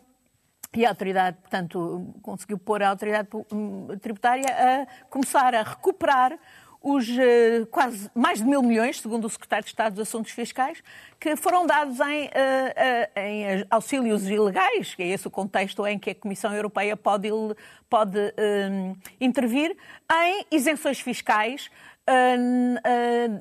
e 0.74 0.86
a 0.86 0.88
autoridade, 0.88 1.36
portanto, 1.42 2.14
conseguiu 2.22 2.56
pôr 2.56 2.82
a 2.82 2.88
autoridade 2.88 3.28
hum, 3.52 3.88
tributária 4.00 4.46
a 4.48 5.06
começar 5.10 5.54
a 5.54 5.62
recuperar 5.62 6.38
os 6.82 7.08
uh, 7.08 7.66
quase 7.70 8.10
mais 8.14 8.38
de 8.38 8.44
mil 8.44 8.62
milhões, 8.62 9.00
segundo 9.00 9.24
o 9.24 9.30
secretário 9.30 9.64
de 9.64 9.70
Estado 9.70 9.94
dos 9.94 10.08
Assuntos 10.08 10.32
Fiscais, 10.32 10.82
que 11.20 11.36
foram 11.36 11.66
dados 11.66 12.00
em, 12.00 12.24
uh, 12.24 12.28
uh, 12.28 13.20
em, 13.20 13.66
auxílios 13.70 14.28
ilegais, 14.28 14.94
que 14.94 15.02
é 15.02 15.06
esse 15.08 15.26
o 15.26 15.30
contexto 15.30 15.86
em 15.86 15.98
que 15.98 16.10
a 16.10 16.14
Comissão 16.14 16.52
Europeia 16.52 16.96
pode, 16.96 17.28
pode 17.88 18.18
intervir, 19.20 19.76
em 20.10 20.46
isenções 20.50 21.00
fiscais 21.00 21.70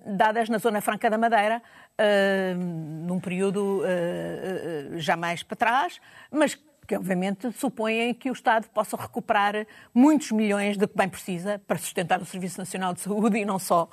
dadas 0.06 0.47
na 0.49 0.60
Zona 0.60 0.82
Franca 0.82 1.10
da 1.10 1.17
Madeira, 1.17 1.62
num 3.08 3.19
período 3.19 3.82
já 4.97 5.17
mais 5.17 5.41
para 5.41 5.56
trás, 5.56 5.99
mas 6.32 6.60
que 6.88 6.96
obviamente 6.96 7.52
supõem 7.54 8.13
que 8.13 8.30
o 8.30 8.34
Estado 8.34 8.67
possa 8.70 8.98
recuperar 8.98 9.65
muitos 9.94 10.32
milhões 10.32 10.78
de 10.78 10.88
que 10.88 10.98
bem 10.98 11.08
precisa 11.08 11.62
para 11.67 11.78
sustentar 11.78 12.22
o 12.22 12.26
Serviço 12.26 12.58
Nacional 12.58 12.94
de 12.94 13.02
Saúde 13.02 13.38
e 13.38 13.46
não 13.46 13.60
só. 13.60 13.89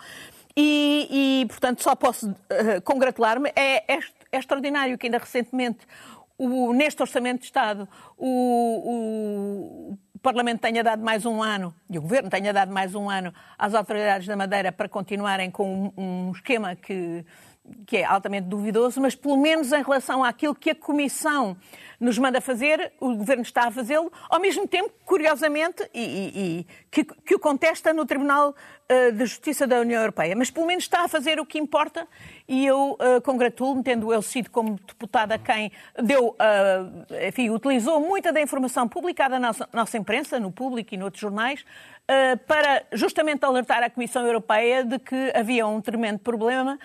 E, 0.57 1.43
e 1.43 1.47
portanto, 1.47 1.83
só 1.83 1.95
posso 1.95 2.31
uh, 2.31 2.83
congratular-me. 2.85 3.53
É, 3.55 3.93
é, 3.95 3.99
é, 4.33 4.39
extraordinário 4.39 4.99
que 4.99 5.07
ainda 5.07 5.19
recentemente, 5.19 5.87
o, 6.37 6.73
neste 6.73 7.01
Orçamento 7.01 7.41
de 7.41 7.47
Estado, 7.47 7.89
o 8.17 9.97
o 10.19 10.21
Parlamento 10.21 10.61
tenha 10.61 10.83
dado 10.83 11.01
mais 11.01 11.25
um 11.25 11.41
ano, 11.41 11.73
e 11.89 11.97
o 11.97 12.03
Governo 12.03 12.29
tenha 12.29 12.53
dado 12.53 12.73
mais 12.73 12.93
um 12.93 13.09
ano 13.09 13.33
às 13.57 13.73
autoridades 13.73 14.27
da 14.27 14.37
Madeira 14.37 14.73
para 14.73 14.89
continuarem 14.89 15.49
com 15.49 15.93
um, 15.97 16.27
um 16.29 16.33
esquema 16.33 16.75
que, 16.75 17.25
que 17.87 17.99
é 17.99 18.05
altamente 18.05 18.47
duvidoso, 18.47 19.01
mas 19.01 19.15
pelo 19.15 19.37
menos 19.37 19.73
em 19.73 19.83
relação 19.83 20.23
àquilo 20.23 20.55
que 20.55 20.71
a 20.71 20.75
Comissão 20.75 21.57
nos 22.01 22.17
manda 22.17 22.41
fazer, 22.41 22.93
o 23.01 23.15
Governo 23.17 23.43
está 23.43 23.67
a 23.67 23.71
fazê-lo, 23.71 24.13
ao 24.29 24.41
mesmo 24.41 24.69
tempo, 24.69 24.91
curiosamente, 25.05 25.83
e, 25.93 26.01
e, 26.01 26.61
e 26.61 26.67
que, 26.91 27.05
que, 27.05 27.35
o 27.35 27.39
contesta 27.39 27.93
no 27.93 28.07
Tribunal 28.07 28.51
uh, 28.51 29.13
de 29.13 29.27
Justiça 29.27 29.67
da 29.67 29.81
União 29.81 30.01
Europeia. 30.01 30.37
Mas 30.37 30.51
pelo 30.51 30.67
menos 30.67 30.85
está 30.85 31.05
a 31.05 31.09
fazer 31.09 31.41
o 31.41 31.47
que 31.47 31.59
importa 31.59 32.07
e 32.47 32.65
eu 32.65 32.93
uh, 32.93 33.21
congratulo-me, 33.23 33.83
tendo 33.83 34.13
ele 34.13 34.23
sido 34.23 34.49
como 34.51 34.79
deputada 34.87 35.37
quem 35.39 35.73
deu, 36.01 36.29
uh, 36.29 37.27
enfim, 37.27 37.51
utilizou 37.51 38.01
muita 38.01 38.33
da 38.33 38.41
informação 38.41 38.89
publicada 38.89 39.39
na 39.39 39.49
nossa, 39.49 39.69
nossa 39.73 39.99
imprensa, 39.99 40.39
no 40.39 40.53
público 40.53 40.95
e 40.95 40.97
noutros 40.97 41.21
jornais, 41.21 41.65
para 42.47 42.85
justamente 42.95 43.45
alertar 43.45 43.83
a 43.83 43.91
Comissão 43.91 44.25
Europeia 44.25 44.83
de 44.83 44.99
que 44.99 45.31
havia 45.35 45.67
um 45.67 45.79
tremendo 45.79 46.21
problema 46.21 46.79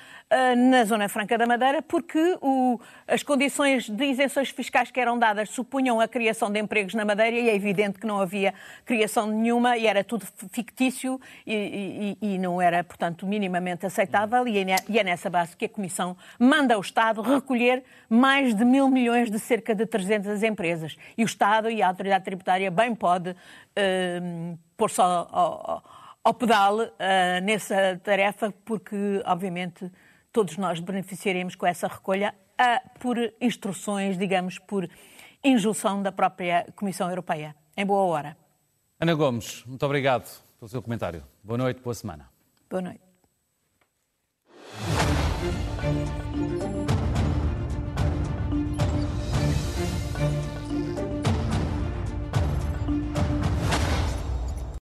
na 0.55 0.83
Zona 0.85 1.07
Franca 1.09 1.37
da 1.37 1.45
Madeira, 1.45 1.81
porque 1.81 2.37
o, 2.41 2.79
as 3.07 3.23
condições 3.23 3.89
de 3.89 4.05
isenções 4.05 4.49
fiscais 4.49 4.91
que 4.91 4.99
eram 4.99 5.17
dadas 5.17 5.49
supunham 5.49 5.99
a 5.99 6.07
criação 6.07 6.51
de 6.51 6.59
empregos 6.59 6.93
na 6.93 7.05
Madeira 7.05 7.37
e 7.37 7.49
é 7.49 7.55
evidente 7.55 7.99
que 7.99 8.07
não 8.07 8.19
havia 8.19 8.53
criação 8.85 9.27
nenhuma 9.27 9.77
e 9.77 9.87
era 9.87 10.03
tudo 10.03 10.25
fictício 10.51 11.19
e, 11.45 12.17
e, 12.21 12.33
e 12.33 12.37
não 12.37 12.61
era, 12.61 12.83
portanto, 12.83 13.25
minimamente 13.25 13.85
aceitável 13.85 14.47
e 14.47 14.57
é, 14.57 14.75
e 14.89 14.99
é 14.99 15.03
nessa 15.03 15.29
base 15.29 15.55
que 15.55 15.65
a 15.65 15.69
Comissão 15.69 16.17
manda 16.39 16.77
o 16.77 16.81
Estado 16.81 17.21
recolher 17.21 17.83
mais 18.09 18.53
de 18.53 18.65
mil 18.65 18.89
milhões 18.89 19.29
de 19.29 19.39
cerca 19.39 19.75
de 19.75 19.85
300 19.85 20.43
empresas. 20.43 20.97
E 21.17 21.23
o 21.23 21.25
Estado 21.25 21.69
e 21.69 21.81
a 21.81 21.87
autoridade 21.87 22.25
tributária 22.25 22.71
bem 22.71 22.95
pode 22.95 23.31
uh, 23.31 24.57
pôr 24.77 24.89
só 24.89 25.27
ao, 25.31 25.83
ao 26.23 26.33
pedal 26.33 26.79
uh, 26.79 26.89
nessa 27.43 27.99
tarefa, 28.03 28.53
porque, 28.63 29.21
obviamente, 29.25 29.91
todos 30.33 30.57
nós 30.57 30.79
beneficiaremos 30.79 31.55
com 31.55 31.65
essa 31.65 31.87
recolha 31.87 32.35
uh, 32.59 32.99
por 32.99 33.17
instruções, 33.39 34.17
digamos, 34.17 34.57
por 34.59 34.89
injunção 35.43 36.01
da 36.01 36.11
própria 36.11 36.65
Comissão 36.75 37.07
Europeia. 37.07 37.55
Em 37.77 37.85
boa 37.85 38.03
hora. 38.03 38.35
Ana 38.99 39.13
Gomes, 39.13 39.63
muito 39.65 39.85
obrigado 39.85 40.27
pelo 40.59 40.67
seu 40.67 40.81
comentário. 40.81 41.23
Boa 41.43 41.57
noite, 41.57 41.81
boa 41.81 41.93
semana. 41.93 42.29
Boa 42.69 42.81
noite. 42.81 43.01